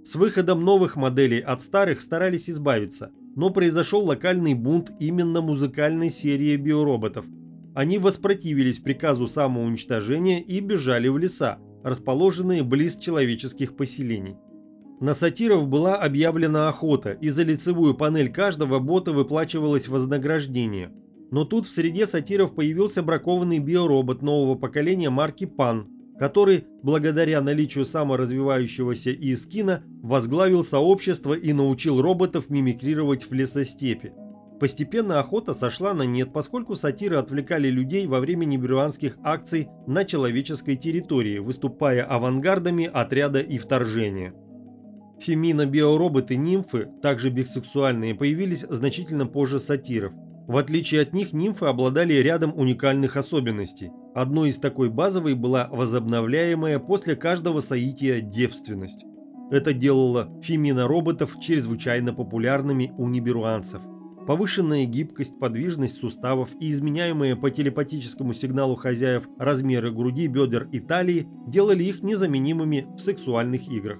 С 0.03 0.15
выходом 0.15 0.65
новых 0.65 0.95
моделей 0.95 1.41
от 1.41 1.61
старых 1.61 2.01
старались 2.01 2.49
избавиться, 2.49 3.11
но 3.35 3.51
произошел 3.51 4.03
локальный 4.03 4.55
бунт 4.55 4.91
именно 4.99 5.41
музыкальной 5.41 6.09
серии 6.09 6.55
биороботов. 6.55 7.27
Они 7.75 7.99
воспротивились 7.99 8.79
приказу 8.79 9.27
самоуничтожения 9.27 10.41
и 10.41 10.59
бежали 10.59 11.07
в 11.07 11.19
леса, 11.19 11.59
расположенные 11.83 12.63
близ 12.63 12.97
человеческих 12.97 13.75
поселений. 13.75 14.37
На 15.01 15.15
сатиров 15.15 15.67
была 15.67 15.95
объявлена 15.95 16.69
охота, 16.69 17.13
и 17.13 17.27
за 17.29 17.41
лицевую 17.41 17.95
панель 17.95 18.31
каждого 18.31 18.77
бота 18.77 19.11
выплачивалось 19.11 19.87
вознаграждение. 19.87 20.91
Но 21.31 21.43
тут 21.43 21.65
в 21.65 21.71
среде 21.71 22.05
сатиров 22.05 22.53
появился 22.53 23.01
бракованный 23.01 23.57
биоробот 23.57 24.21
нового 24.21 24.53
поколения 24.53 25.09
марки 25.09 25.45
PAN, 25.45 25.87
который, 26.19 26.65
благодаря 26.83 27.41
наличию 27.41 27.83
саморазвивающегося 27.83 29.11
Искина, 29.11 29.83
возглавил 30.03 30.63
сообщество 30.63 31.33
и 31.33 31.51
научил 31.51 31.99
роботов 31.99 32.51
мимикрировать 32.51 33.27
в 33.27 33.33
лесостепи. 33.33 34.13
Постепенно 34.59 35.19
охота 35.19 35.55
сошла 35.55 35.95
на 35.95 36.03
нет, 36.03 36.31
поскольку 36.31 36.75
сатиры 36.75 37.15
отвлекали 37.15 37.69
людей 37.69 38.05
во 38.05 38.19
время 38.19 38.45
неберюанских 38.45 39.17
акций 39.23 39.67
на 39.87 40.05
человеческой 40.05 40.75
территории, 40.75 41.39
выступая 41.39 42.03
авангардами 42.03 42.85
отряда 42.85 43.39
и 43.39 43.57
вторжения. 43.57 44.35
Фемино-биороботы-нимфы, 45.25 46.89
также 47.01 47.29
бисексуальные, 47.29 48.15
появились 48.15 48.65
значительно 48.67 49.25
позже 49.25 49.59
сатиров. 49.59 50.13
В 50.47 50.57
отличие 50.57 51.01
от 51.01 51.13
них, 51.13 51.31
нимфы 51.33 51.65
обладали 51.65 52.13
рядом 52.15 52.53
уникальных 52.57 53.15
особенностей. 53.15 53.91
Одной 54.13 54.49
из 54.49 54.57
такой 54.57 54.89
базовой 54.89 55.35
была 55.35 55.69
возобновляемая 55.71 56.79
после 56.79 57.15
каждого 57.15 57.59
соития 57.59 58.19
девственность. 58.19 59.05
Это 59.51 59.73
делало 59.73 60.29
фемино-роботов 60.41 61.37
чрезвычайно 61.39 62.13
популярными 62.13 62.93
у 62.97 63.07
ниберуанцев. 63.07 63.81
Повышенная 64.27 64.85
гибкость, 64.85 65.39
подвижность 65.39 65.99
суставов 65.99 66.49
и 66.59 66.69
изменяемые 66.69 67.35
по 67.35 67.49
телепатическому 67.49 68.33
сигналу 68.33 68.75
хозяев 68.75 69.27
размеры 69.37 69.91
груди, 69.91 70.27
бедер 70.27 70.67
и 70.71 70.79
талии 70.79 71.27
делали 71.47 71.83
их 71.83 72.03
незаменимыми 72.03 72.87
в 72.95 72.99
сексуальных 72.99 73.67
играх. 73.69 73.99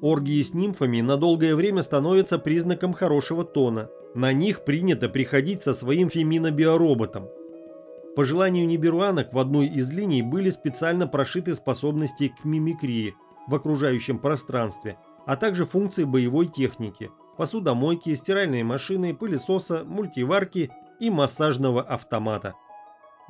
Оргии 0.00 0.40
с 0.40 0.54
нимфами 0.54 1.00
на 1.00 1.16
долгое 1.16 1.54
время 1.54 1.82
становятся 1.82 2.38
признаком 2.38 2.92
хорошего 2.92 3.44
тона. 3.44 3.90
На 4.14 4.32
них 4.32 4.64
принято 4.64 5.08
приходить 5.08 5.62
со 5.62 5.74
своим 5.74 6.08
феминобиороботом. 6.08 7.28
По 8.16 8.24
желанию 8.24 8.66
ниберуанок 8.66 9.32
в 9.32 9.38
одной 9.38 9.66
из 9.66 9.90
линий 9.90 10.22
были 10.22 10.50
специально 10.50 11.06
прошиты 11.06 11.54
способности 11.54 12.34
к 12.40 12.44
мимикрии 12.44 13.14
в 13.46 13.54
окружающем 13.54 14.18
пространстве, 14.18 14.96
а 15.26 15.36
также 15.36 15.64
функции 15.64 16.04
боевой 16.04 16.48
техники– 16.48 17.10
посудомойки, 17.36 18.14
стиральной 18.14 18.62
машины, 18.62 19.14
пылесоса, 19.14 19.84
мультиварки 19.86 20.70
и 20.98 21.08
массажного 21.08 21.82
автомата. 21.82 22.54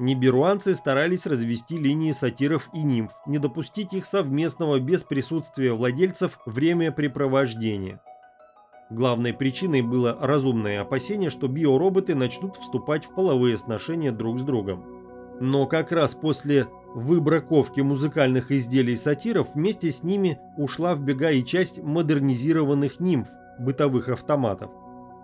Ниберуанцы 0.01 0.75
старались 0.77 1.27
развести 1.27 1.79
линии 1.79 2.13
сатиров 2.13 2.71
и 2.73 2.83
нимф, 2.83 3.13
не 3.27 3.39
допустить 3.39 3.93
их 3.93 4.07
совместного 4.07 4.81
без 4.81 5.03
присутствия 5.03 5.75
владельцев 5.75 6.39
времяпрепровождения. 6.47 8.01
Главной 8.89 9.35
причиной 9.35 9.83
было 9.83 10.17
разумное 10.19 10.81
опасение, 10.81 11.29
что 11.29 11.49
биороботы 11.49 12.15
начнут 12.15 12.57
вступать 12.57 13.05
в 13.05 13.15
половые 13.15 13.59
сношения 13.59 14.11
друг 14.11 14.39
с 14.39 14.43
другом. 14.43 14.87
Но 15.39 15.67
как 15.67 15.93
раз 15.93 16.15
после 16.15 16.67
выбраковки 16.95 17.83
музыкальных 17.83 18.51
изделий 18.53 18.97
сатиров 18.97 19.55
вместе 19.55 19.91
с 19.91 20.03
ними 20.03 20.41
ушла 20.57 20.95
в 20.95 21.03
бега 21.03 21.31
и 21.31 21.45
часть 21.45 21.77
модернизированных 21.77 23.01
нимф, 23.01 23.29
бытовых 23.59 24.09
автоматов. 24.09 24.71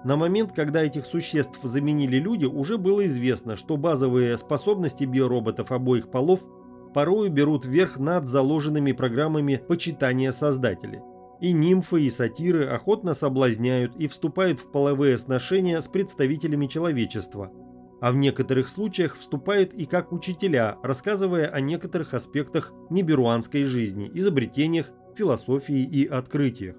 На 0.04 0.16
момент, 0.16 0.52
когда 0.52 0.82
этих 0.82 1.06
существ 1.06 1.58
заменили 1.62 2.16
люди, 2.18 2.44
уже 2.44 2.78
было 2.78 3.06
известно, 3.06 3.56
что 3.56 3.76
базовые 3.76 4.36
способности 4.36 5.04
биороботов 5.04 5.72
обоих 5.72 6.10
полов 6.10 6.46
порою 6.94 7.30
берут 7.30 7.64
верх 7.66 7.98
над 7.98 8.26
заложенными 8.28 8.92
программами 8.92 9.56
почитания 9.56 10.32
создателей. 10.32 11.00
И 11.40 11.52
нимфы, 11.52 12.02
и 12.02 12.10
сатиры 12.10 12.66
охотно 12.66 13.12
соблазняют 13.12 13.96
и 13.96 14.06
вступают 14.08 14.60
в 14.60 14.70
половые 14.70 15.18
сношения 15.18 15.80
с 15.80 15.88
представителями 15.88 16.66
человечества, 16.66 17.52
а 18.00 18.12
в 18.12 18.16
некоторых 18.16 18.68
случаях 18.68 19.16
вступают 19.16 19.74
и 19.74 19.84
как 19.84 20.12
учителя, 20.12 20.78
рассказывая 20.82 21.48
о 21.48 21.60
некоторых 21.60 22.14
аспектах 22.14 22.72
неберуанской 22.88 23.64
жизни, 23.64 24.10
изобретениях, 24.14 24.90
философии 25.14 25.82
и 25.82 26.06
открытиях. 26.06 26.76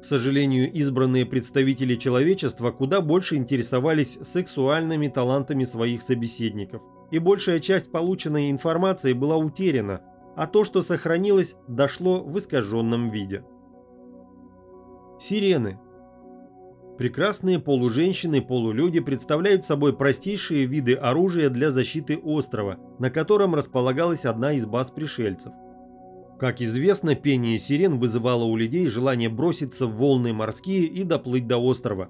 К 0.00 0.04
сожалению, 0.04 0.72
избранные 0.72 1.26
представители 1.26 1.94
человечества 1.94 2.70
куда 2.70 3.02
больше 3.02 3.36
интересовались 3.36 4.18
сексуальными 4.22 5.08
талантами 5.08 5.64
своих 5.64 6.00
собеседников, 6.00 6.82
и 7.10 7.18
большая 7.18 7.60
часть 7.60 7.92
полученной 7.92 8.50
информации 8.50 9.12
была 9.12 9.36
утеряна, 9.36 10.00
а 10.36 10.46
то, 10.46 10.64
что 10.64 10.80
сохранилось, 10.80 11.54
дошло 11.68 12.22
в 12.22 12.38
искаженном 12.38 13.10
виде. 13.10 13.44
Сирены. 15.18 15.78
Прекрасные 16.96 17.58
полуженщины-полулюди 17.58 19.00
представляют 19.00 19.66
собой 19.66 19.94
простейшие 19.94 20.64
виды 20.64 20.94
оружия 20.94 21.50
для 21.50 21.70
защиты 21.70 22.16
острова, 22.16 22.78
на 22.98 23.10
котором 23.10 23.54
располагалась 23.54 24.24
одна 24.24 24.52
из 24.52 24.64
баз 24.64 24.90
пришельцев– 24.90 25.52
как 26.40 26.62
известно, 26.62 27.14
пение 27.14 27.58
сирен 27.58 27.98
вызывало 27.98 28.44
у 28.44 28.56
людей 28.56 28.88
желание 28.88 29.28
броситься 29.28 29.86
в 29.86 29.96
волны 29.96 30.32
морские 30.32 30.86
и 30.86 31.04
доплыть 31.04 31.46
до 31.46 31.58
острова. 31.58 32.08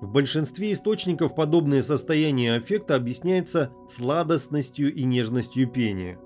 В 0.00 0.10
большинстве 0.10 0.72
источников 0.72 1.36
подобное 1.36 1.82
состояние 1.82 2.56
аффекта 2.56 2.96
объясняется 2.96 3.70
сладостностью 3.88 4.92
и 4.92 5.04
нежностью 5.04 5.68
пения. 5.68 6.18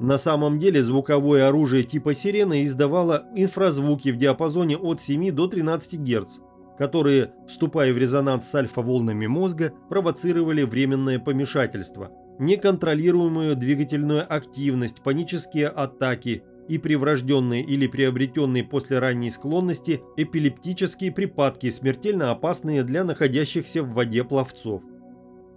На 0.00 0.16
самом 0.16 0.58
деле 0.58 0.82
звуковое 0.82 1.48
оружие 1.48 1.82
типа 1.82 2.14
сирены 2.14 2.64
издавало 2.64 3.26
инфразвуки 3.36 4.08
в 4.08 4.16
диапазоне 4.16 4.78
от 4.78 5.02
7 5.02 5.32
до 5.32 5.48
13 5.48 6.00
Гц, 6.00 6.38
которые, 6.78 7.34
вступая 7.46 7.92
в 7.92 7.98
резонанс 7.98 8.48
с 8.48 8.54
альфа-волнами 8.54 9.26
мозга, 9.26 9.74
провоцировали 9.90 10.62
временное 10.62 11.18
помешательство, 11.18 12.10
неконтролируемую 12.38 13.54
двигательную 13.54 14.24
активность, 14.32 15.02
панические 15.02 15.68
атаки 15.68 16.42
и 16.68 16.78
приврожденные 16.78 17.62
или 17.62 17.86
приобретенные 17.86 18.64
после 18.64 18.98
ранней 18.98 19.30
склонности 19.30 20.02
эпилептические 20.16 21.12
припадки, 21.12 21.70
смертельно 21.70 22.30
опасные 22.30 22.82
для 22.84 23.04
находящихся 23.04 23.82
в 23.82 23.92
воде 23.92 24.24
пловцов. 24.24 24.82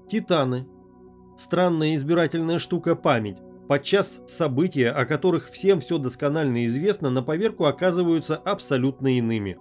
Титаны. 0.08 0.68
Странная 1.38 1.96
избирательная 1.96 2.60
штука 2.60 2.96
память. 2.96 3.38
Подчас 3.68 4.22
события, 4.28 4.90
о 4.90 5.06
которых 5.06 5.50
всем 5.50 5.80
все 5.80 5.98
досконально 5.98 6.66
известно, 6.66 7.10
на 7.10 7.24
поверку 7.24 7.66
оказываются 7.66 8.36
абсолютно 8.36 9.18
иными. 9.18 9.58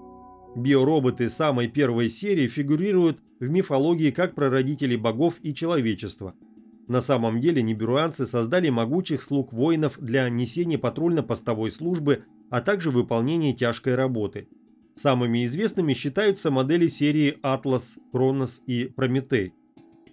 Биороботы 0.57 1.29
самой 1.29 1.69
первой 1.69 2.11
серии 2.11 2.49
фигурируют 2.49 3.21
в 3.41 3.49
мифологии 3.49 4.11
как 4.11 4.35
прародители 4.35 4.97
богов 4.97 5.39
и 5.43 5.55
человечества– 5.55 6.35
на 6.93 7.01
самом 7.01 7.41
деле 7.41 7.63
ниберуанцы 7.63 8.27
создали 8.27 8.69
могучих 8.69 9.23
слуг 9.23 9.53
воинов 9.53 9.99
для 9.99 10.29
несения 10.29 10.79
патрульно-постовой 10.79 11.73
службы, 11.73 12.25
а 12.51 12.61
также 12.61 12.91
выполнения 12.91 13.55
тяжкой 13.55 13.95
работы. 13.95 14.47
Самыми 14.95 15.45
известными 15.47 15.95
считаются 15.95 16.51
модели 16.51 16.87
серии 16.87 17.39
«Атлас», 17.43 17.97
«Кронос» 18.13 18.63
и 18.67 18.85
«Прометей». 18.85 19.55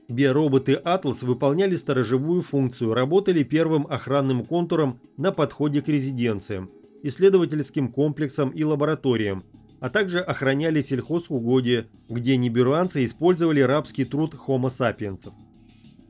Биороботы 0.07 0.73
«Атлас» 0.73 1.21
выполняли 1.21 1.75
сторожевую 1.75 2.41
функцию, 2.41 2.93
работали 2.93 3.43
первым 3.43 3.85
охранным 3.85 4.45
контуром 4.45 5.01
на 5.17 5.33
подходе 5.33 5.81
к 5.81 5.89
резиденциям, 5.89 6.71
исследовательским 7.03 7.91
комплексам 7.91 8.51
и 8.51 8.63
лабораториям, 8.63 9.43
а 9.81 9.89
также 9.89 10.21
охраняли 10.21 10.79
сельхозугодия, 10.79 11.87
где 12.07 12.37
ниберуанцы 12.37 13.03
использовали 13.03 13.59
рабский 13.59 14.05
труд 14.05 14.33
хомо 14.33 14.69
сапиенсов. 14.69 15.33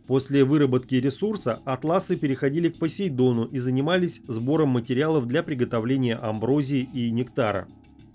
После 0.09 0.43
выработки 0.43 0.95
ресурса 0.95 1.59
атласы 1.65 2.15
переходили 2.15 2.69
к 2.69 2.79
Посейдону 2.79 3.45
и 3.45 3.59
занимались 3.59 4.21
сбором 4.27 4.69
материалов 4.69 5.27
для 5.27 5.43
приготовления 5.43 6.15
амброзии 6.15 6.89
и 6.91 7.11
нектара. 7.11 7.67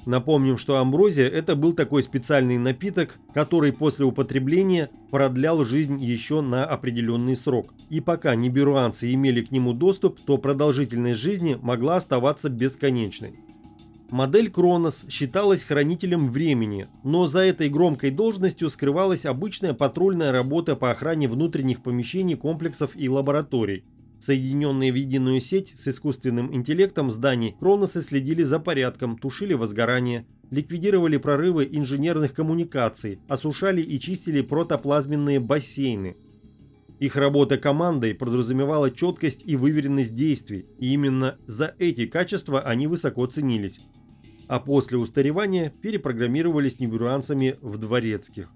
Напомним, 0.04 0.58
что 0.58 0.78
амброзия– 0.78 1.28
это 1.30 1.54
был 1.54 1.72
такой 1.72 2.02
специальный 2.02 2.58
напиток, 2.58 3.20
который 3.32 3.72
после 3.72 4.06
употребления 4.06 4.90
продлял 5.12 5.64
жизнь 5.64 6.02
еще 6.02 6.40
на 6.40 6.64
определенный 6.64 7.36
срок. 7.36 7.72
И 7.90 8.00
пока 8.00 8.34
неберуанцы 8.34 9.14
имели 9.14 9.42
к 9.42 9.52
нему 9.52 9.72
доступ, 9.72 10.18
то 10.20 10.36
продолжительность 10.36 11.20
жизни 11.20 11.56
могла 11.62 11.94
оставаться 11.94 12.50
бесконечной. 12.50 13.38
Модель 14.10 14.50
Кронос 14.50 15.06
считалась 15.08 15.64
хранителем 15.64 16.28
времени, 16.28 16.88
но 17.02 17.26
за 17.26 17.40
этой 17.40 17.68
громкой 17.68 18.10
должностью 18.10 18.68
скрывалась 18.68 19.24
обычная 19.24 19.72
патрульная 19.72 20.30
работа 20.30 20.76
по 20.76 20.90
охране 20.90 21.26
внутренних 21.26 21.82
помещений 21.82 22.36
комплексов 22.36 22.92
и 22.94 23.08
лабораторий. 23.08 23.84
Соединенные 24.20 24.92
в 24.92 24.94
единую 24.94 25.40
сеть 25.40 25.72
с 25.74 25.88
искусственным 25.88 26.54
интеллектом 26.54 27.10
зданий, 27.10 27.56
Кроносы 27.58 28.00
следили 28.00 28.42
за 28.42 28.58
порядком, 28.58 29.18
тушили 29.18 29.54
возгорание, 29.54 30.26
ликвидировали 30.50 31.16
прорывы 31.16 31.68
инженерных 31.70 32.32
коммуникаций, 32.32 33.18
осушали 33.28 33.82
и 33.82 33.98
чистили 33.98 34.40
протоплазменные 34.42 35.40
бассейны. 35.40 36.16
Их 37.04 37.16
работа 37.16 37.58
командой 37.58 38.14
подразумевала 38.14 38.90
четкость 38.90 39.42
и 39.44 39.56
выверенность 39.56 40.14
действий, 40.14 40.66
и 40.78 40.94
именно 40.94 41.36
за 41.46 41.74
эти 41.78 42.06
качества 42.06 42.60
они 42.60 42.86
высоко 42.86 43.26
ценились 43.26 43.80
а 44.48 44.60
после 44.60 44.98
устаревания 44.98 45.70
перепрограммировались 45.70 46.78
небюранцами 46.78 47.56
в 47.60 47.78
дворецких. 47.78 48.50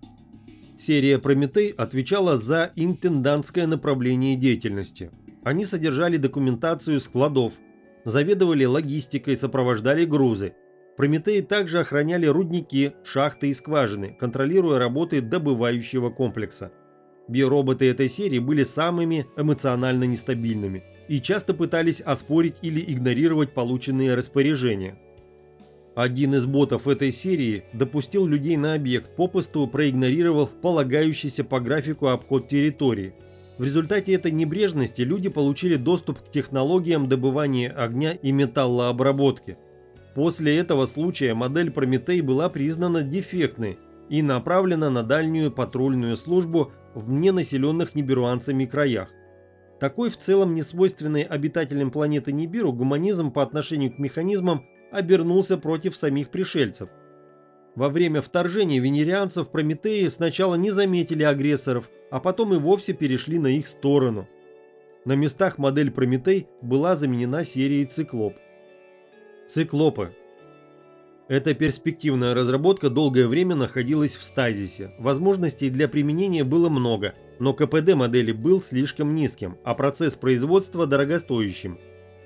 Серия 0.76 1.18
«Прометей» 1.18 1.70
отвечала 1.70 2.36
за 2.36 2.72
интендантское 2.76 3.66
направление 3.66 4.36
деятельности. 4.36 5.10
Они 5.42 5.64
содержали 5.64 6.16
документацию 6.16 7.00
складов, 7.00 7.54
заведовали 8.04 8.64
логистикой, 8.64 9.36
сопровождали 9.36 10.04
грузы. 10.04 10.54
Прометеи 10.96 11.40
также 11.40 11.80
охраняли 11.80 12.26
рудники, 12.26 12.92
шахты 13.04 13.48
и 13.48 13.52
скважины, 13.54 14.16
контролируя 14.18 14.78
работы 14.78 15.20
добывающего 15.20 16.10
комплекса. 16.10 16.72
Биороботы 17.28 17.88
этой 17.88 18.08
серии 18.08 18.38
были 18.38 18.62
самыми 18.62 19.26
эмоционально 19.36 20.04
нестабильными 20.04 20.82
и 21.08 21.20
часто 21.20 21.54
пытались 21.54 22.00
оспорить 22.00 22.56
или 22.62 22.82
игнорировать 22.86 23.54
полученные 23.54 24.14
распоряжения– 24.14 24.98
один 25.98 26.32
из 26.32 26.46
ботов 26.46 26.86
этой 26.86 27.10
серии 27.10 27.64
допустил 27.72 28.24
людей 28.24 28.56
на 28.56 28.74
объект, 28.74 29.16
попусту 29.16 29.66
проигнорировав 29.66 30.48
полагающийся 30.50 31.42
по 31.42 31.58
графику 31.58 32.06
обход 32.06 32.46
территории. 32.46 33.14
В 33.58 33.64
результате 33.64 34.12
этой 34.12 34.30
небрежности 34.30 35.02
люди 35.02 35.28
получили 35.28 35.74
доступ 35.74 36.20
к 36.20 36.30
технологиям 36.30 37.08
добывания 37.08 37.72
огня 37.72 38.12
и 38.12 38.30
металлообработки. 38.30 39.58
После 40.14 40.56
этого 40.56 40.86
случая 40.86 41.34
модель 41.34 41.72
Прометей 41.72 42.20
была 42.20 42.48
признана 42.48 43.02
дефектной 43.02 43.76
и 44.08 44.22
направлена 44.22 44.90
на 44.90 45.02
дальнюю 45.02 45.50
патрульную 45.50 46.16
службу 46.16 46.70
в 46.94 47.10
ненаселенных 47.10 47.94
неберуанцами 47.94 48.64
краях. 48.66 49.10
Такой 49.80 50.10
в 50.10 50.16
целом 50.16 50.54
несвойственный 50.54 51.22
обитателям 51.22 51.90
планеты 51.90 52.32
Нибиру 52.32 52.72
гуманизм 52.72 53.30
по 53.30 53.42
отношению 53.42 53.92
к 53.92 53.98
механизмам 53.98 54.66
обернулся 54.90 55.56
против 55.56 55.96
самих 55.96 56.30
пришельцев. 56.30 56.88
Во 57.76 57.88
время 57.88 58.22
вторжения 58.22 58.80
венерианцев 58.80 59.50
Прометеи 59.50 60.08
сначала 60.08 60.56
не 60.56 60.70
заметили 60.70 61.22
агрессоров, 61.22 61.88
а 62.10 62.18
потом 62.18 62.54
и 62.54 62.58
вовсе 62.58 62.92
перешли 62.92 63.38
на 63.38 63.48
их 63.48 63.68
сторону. 63.68 64.26
На 65.04 65.12
местах 65.12 65.58
модель 65.58 65.92
Прометей 65.92 66.48
была 66.60 66.96
заменена 66.96 67.44
серией 67.44 67.84
Циклоп. 67.84 68.34
Циклопы. 69.46 70.12
Эта 71.28 71.52
перспективная 71.52 72.34
разработка 72.34 72.88
долгое 72.88 73.28
время 73.28 73.54
находилась 73.54 74.16
в 74.16 74.24
стазисе. 74.24 74.92
Возможностей 74.98 75.68
для 75.68 75.86
применения 75.86 76.42
было 76.42 76.70
много, 76.70 77.14
но 77.38 77.52
КПД 77.52 77.94
модели 77.94 78.32
был 78.32 78.62
слишком 78.62 79.14
низким, 79.14 79.58
а 79.62 79.74
процесс 79.74 80.16
производства 80.16 80.86
дорогостоящим. 80.86 81.78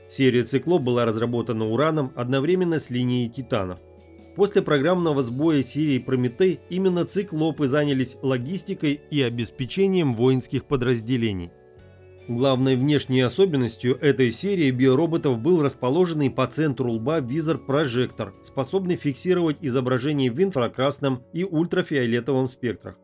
Серия 0.08 0.44
«Циклоп» 0.44 0.82
была 0.82 1.04
разработана 1.04 1.66
ураном 1.66 2.12
одновременно 2.14 2.78
с 2.78 2.90
линией 2.90 3.28
«Титанов». 3.28 3.80
После 4.36 4.62
программного 4.62 5.20
сбоя 5.20 5.62
серии 5.62 5.98
«Прометей» 5.98 6.60
именно 6.70 7.04
«Циклопы» 7.04 7.66
занялись 7.66 8.16
логистикой 8.22 9.00
и 9.10 9.20
обеспечением 9.20 10.14
воинских 10.14 10.64
подразделений. 10.64 11.50
Главной 12.28 12.76
внешней 12.76 13.20
особенностью 13.20 13.98
этой 14.00 14.30
серии 14.30 14.70
биороботов 14.70 15.40
был 15.40 15.60
расположенный 15.60 16.30
по 16.30 16.46
центру 16.46 16.92
лба 16.92 17.18
визор-прожектор, 17.18 18.32
способный 18.42 18.94
фиксировать 18.94 19.56
изображение 19.60 20.30
в 20.30 20.40
инфракрасном 20.40 21.24
и 21.32 21.42
ультрафиолетовом 21.42 22.46
спектрах. 22.46 22.96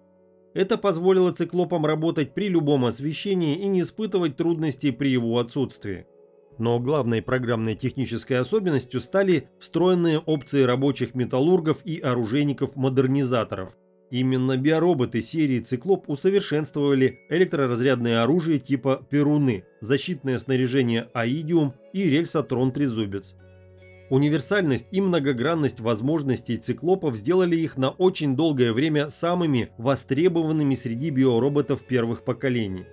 Это 0.54 0.78
позволило 0.78 1.32
циклопам 1.32 1.84
работать 1.84 2.32
при 2.32 2.48
любом 2.48 2.84
освещении 2.84 3.56
и 3.56 3.66
не 3.66 3.80
испытывать 3.80 4.36
трудностей 4.36 4.92
при 4.92 5.08
его 5.08 5.38
отсутствии. 5.38 6.06
Но 6.58 6.78
главной 6.78 7.20
программной 7.20 7.74
технической 7.74 8.38
особенностью 8.38 9.00
стали 9.00 9.48
встроенные 9.58 10.20
опции 10.20 10.62
рабочих 10.62 11.14
металлургов 11.16 11.78
и 11.84 11.98
оружейников-модернизаторов– 11.98 13.74
Именно 14.10 14.56
биороботы 14.56 15.20
серии 15.20 15.60
«Циклоп» 15.60 16.08
усовершенствовали 16.08 17.20
электроразрядное 17.28 18.22
оружие 18.22 18.58
типа 18.58 19.04
«Перуны», 19.10 19.64
защитное 19.80 20.38
снаряжение 20.38 21.08
«Аидиум» 21.12 21.74
и 21.92 22.04
рельсотрон-трезубец. 22.04 23.34
Универсальность 24.08 24.86
и 24.90 25.02
многогранность 25.02 25.80
возможностей 25.80 26.56
циклопов 26.56 27.16
сделали 27.16 27.56
их 27.56 27.76
на 27.76 27.90
очень 27.90 28.34
долгое 28.34 28.72
время 28.72 29.10
самыми 29.10 29.68
востребованными 29.76 30.74
среди 30.74 31.10
биороботов 31.10 31.84
первых 31.84 32.24
поколений. 32.24 32.86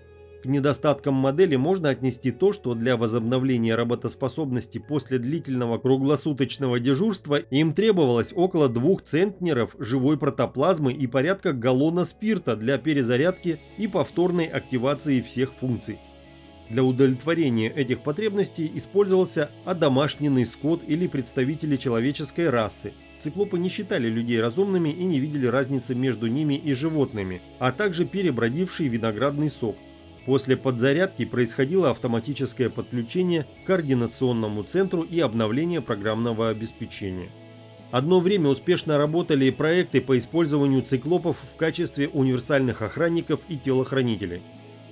К 0.46 0.48
недостаткам 0.48 1.16
модели 1.16 1.56
можно 1.56 1.90
отнести 1.90 2.30
то, 2.30 2.54
что 2.54 2.76
для 2.76 2.98
возобновления 2.98 3.74
работоспособности 3.74 4.78
после 4.78 5.18
длительного 5.18 5.80
круглосуточного 5.80 6.80
дежурства 6.80 7.38
им 7.38 7.74
требовалось 7.74 8.32
около 8.32 8.70
двух 8.70 9.02
центнеров 9.02 9.76
живой 9.80 10.20
протоплазмы 10.20 10.94
и 10.94 11.08
порядка 11.08 11.52
галлона 11.52 12.04
спирта 12.06 12.56
для 12.56 12.78
перезарядки 12.78 13.58
и 13.80 13.88
повторной 13.88 14.46
активации 14.46 15.22
всех 15.22 15.52
функций. 15.52 15.98
Для 16.70 16.84
удовлетворения 16.84 17.72
этих 17.72 18.02
потребностей 18.02 18.72
использовался 18.76 19.50
одомашненный 19.64 20.46
скот 20.46 20.84
или 20.88 21.08
представители 21.08 21.76
человеческой 21.76 22.52
расы. 22.52 22.94
Циклопы 23.18 23.58
не 23.58 23.70
считали 23.70 24.10
людей 24.10 24.40
разумными 24.40 24.90
и 24.90 25.06
не 25.06 25.20
видели 25.20 25.48
разницы 25.48 25.96
между 25.96 26.28
ними 26.28 26.54
и 26.54 26.76
животными, 26.76 27.42
а 27.58 27.72
также 27.72 28.06
перебродивший 28.06 28.90
виноградный 28.90 29.50
сок. 29.50 29.76
После 30.26 30.58
подзарядки 30.58 31.24
происходило 31.24 31.92
автоматическое 31.92 32.70
подключение 32.70 33.46
к 33.64 33.68
координационному 33.68 34.64
центру 34.64 35.04
и 35.04 35.20
обновление 35.20 35.82
программного 35.82 36.50
обеспечения. 36.50 37.30
Одно 37.92 38.20
время 38.20 38.50
успешно 38.50 38.98
работали 38.98 39.52
проекты 39.52 40.02
по 40.02 40.18
использованию 40.18 40.82
циклопов 40.82 41.38
в 41.54 41.56
качестве 41.56 42.10
универсальных 42.10 42.82
охранников 42.82 43.42
и 43.48 43.56
телохранителей. 43.56 44.42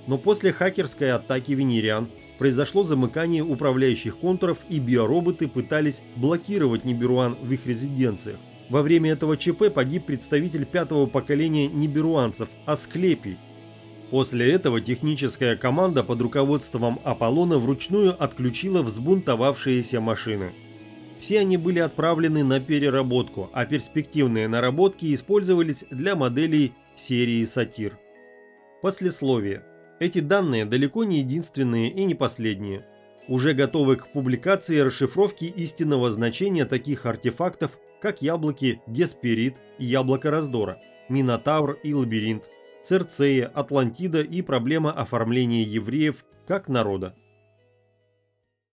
Но 0.06 0.18
после 0.18 0.52
хакерской 0.52 1.10
атаки 1.10 1.52
венериан 1.52 2.08
произошло 2.38 2.84
замыкание 2.84 3.42
управляющих 3.42 4.18
контуров 4.18 4.58
и 4.68 4.78
биороботы 4.78 5.48
пытались 5.48 6.02
блокировать 6.14 6.84
Ниберуан 6.84 7.36
в 7.42 7.50
их 7.52 7.66
резиденциях. 7.66 8.38
Во 8.68 8.82
время 8.82 9.12
этого 9.12 9.36
ЧП 9.36 9.72
погиб 9.72 10.06
представитель 10.06 10.64
пятого 10.64 11.06
поколения 11.06 11.68
ниберуанцев 11.68 12.48
Асклепий, 12.64 13.36
После 14.14 14.52
этого 14.52 14.80
техническая 14.80 15.56
команда 15.56 16.04
под 16.04 16.20
руководством 16.20 17.00
Аполлона 17.02 17.58
вручную 17.58 18.14
отключила 18.22 18.80
взбунтовавшиеся 18.80 20.00
машины. 20.00 20.52
Все 21.18 21.40
они 21.40 21.56
были 21.56 21.80
отправлены 21.80 22.44
на 22.44 22.60
переработку, 22.60 23.50
а 23.52 23.66
перспективные 23.66 24.46
наработки 24.46 25.12
использовались 25.12 25.84
для 25.90 26.14
моделей 26.14 26.74
серии 26.94 27.44
«Сатир». 27.44 27.98
Послесловие. 28.82 29.64
Эти 29.98 30.20
данные 30.20 30.64
далеко 30.64 31.02
не 31.02 31.18
единственные 31.18 31.90
и 31.90 32.04
не 32.04 32.14
последние. 32.14 32.86
Уже 33.26 33.52
готовы 33.52 33.96
к 33.96 34.12
публикации 34.12 34.78
расшифровки 34.78 35.46
истинного 35.46 36.12
значения 36.12 36.66
таких 36.66 37.06
артефактов, 37.06 37.80
как 38.00 38.22
яблоки 38.22 38.80
Гесперид 38.86 39.56
и 39.80 39.86
яблоко 39.86 40.30
раздора, 40.30 40.78
Минотавр 41.08 41.80
и 41.82 41.92
Лабиринт, 41.92 42.44
Церцея, 42.84 43.46
Атлантида 43.46 44.20
и 44.20 44.42
проблема 44.42 44.92
оформления 44.92 45.62
евреев 45.62 46.24
как 46.46 46.68
народа. 46.68 47.14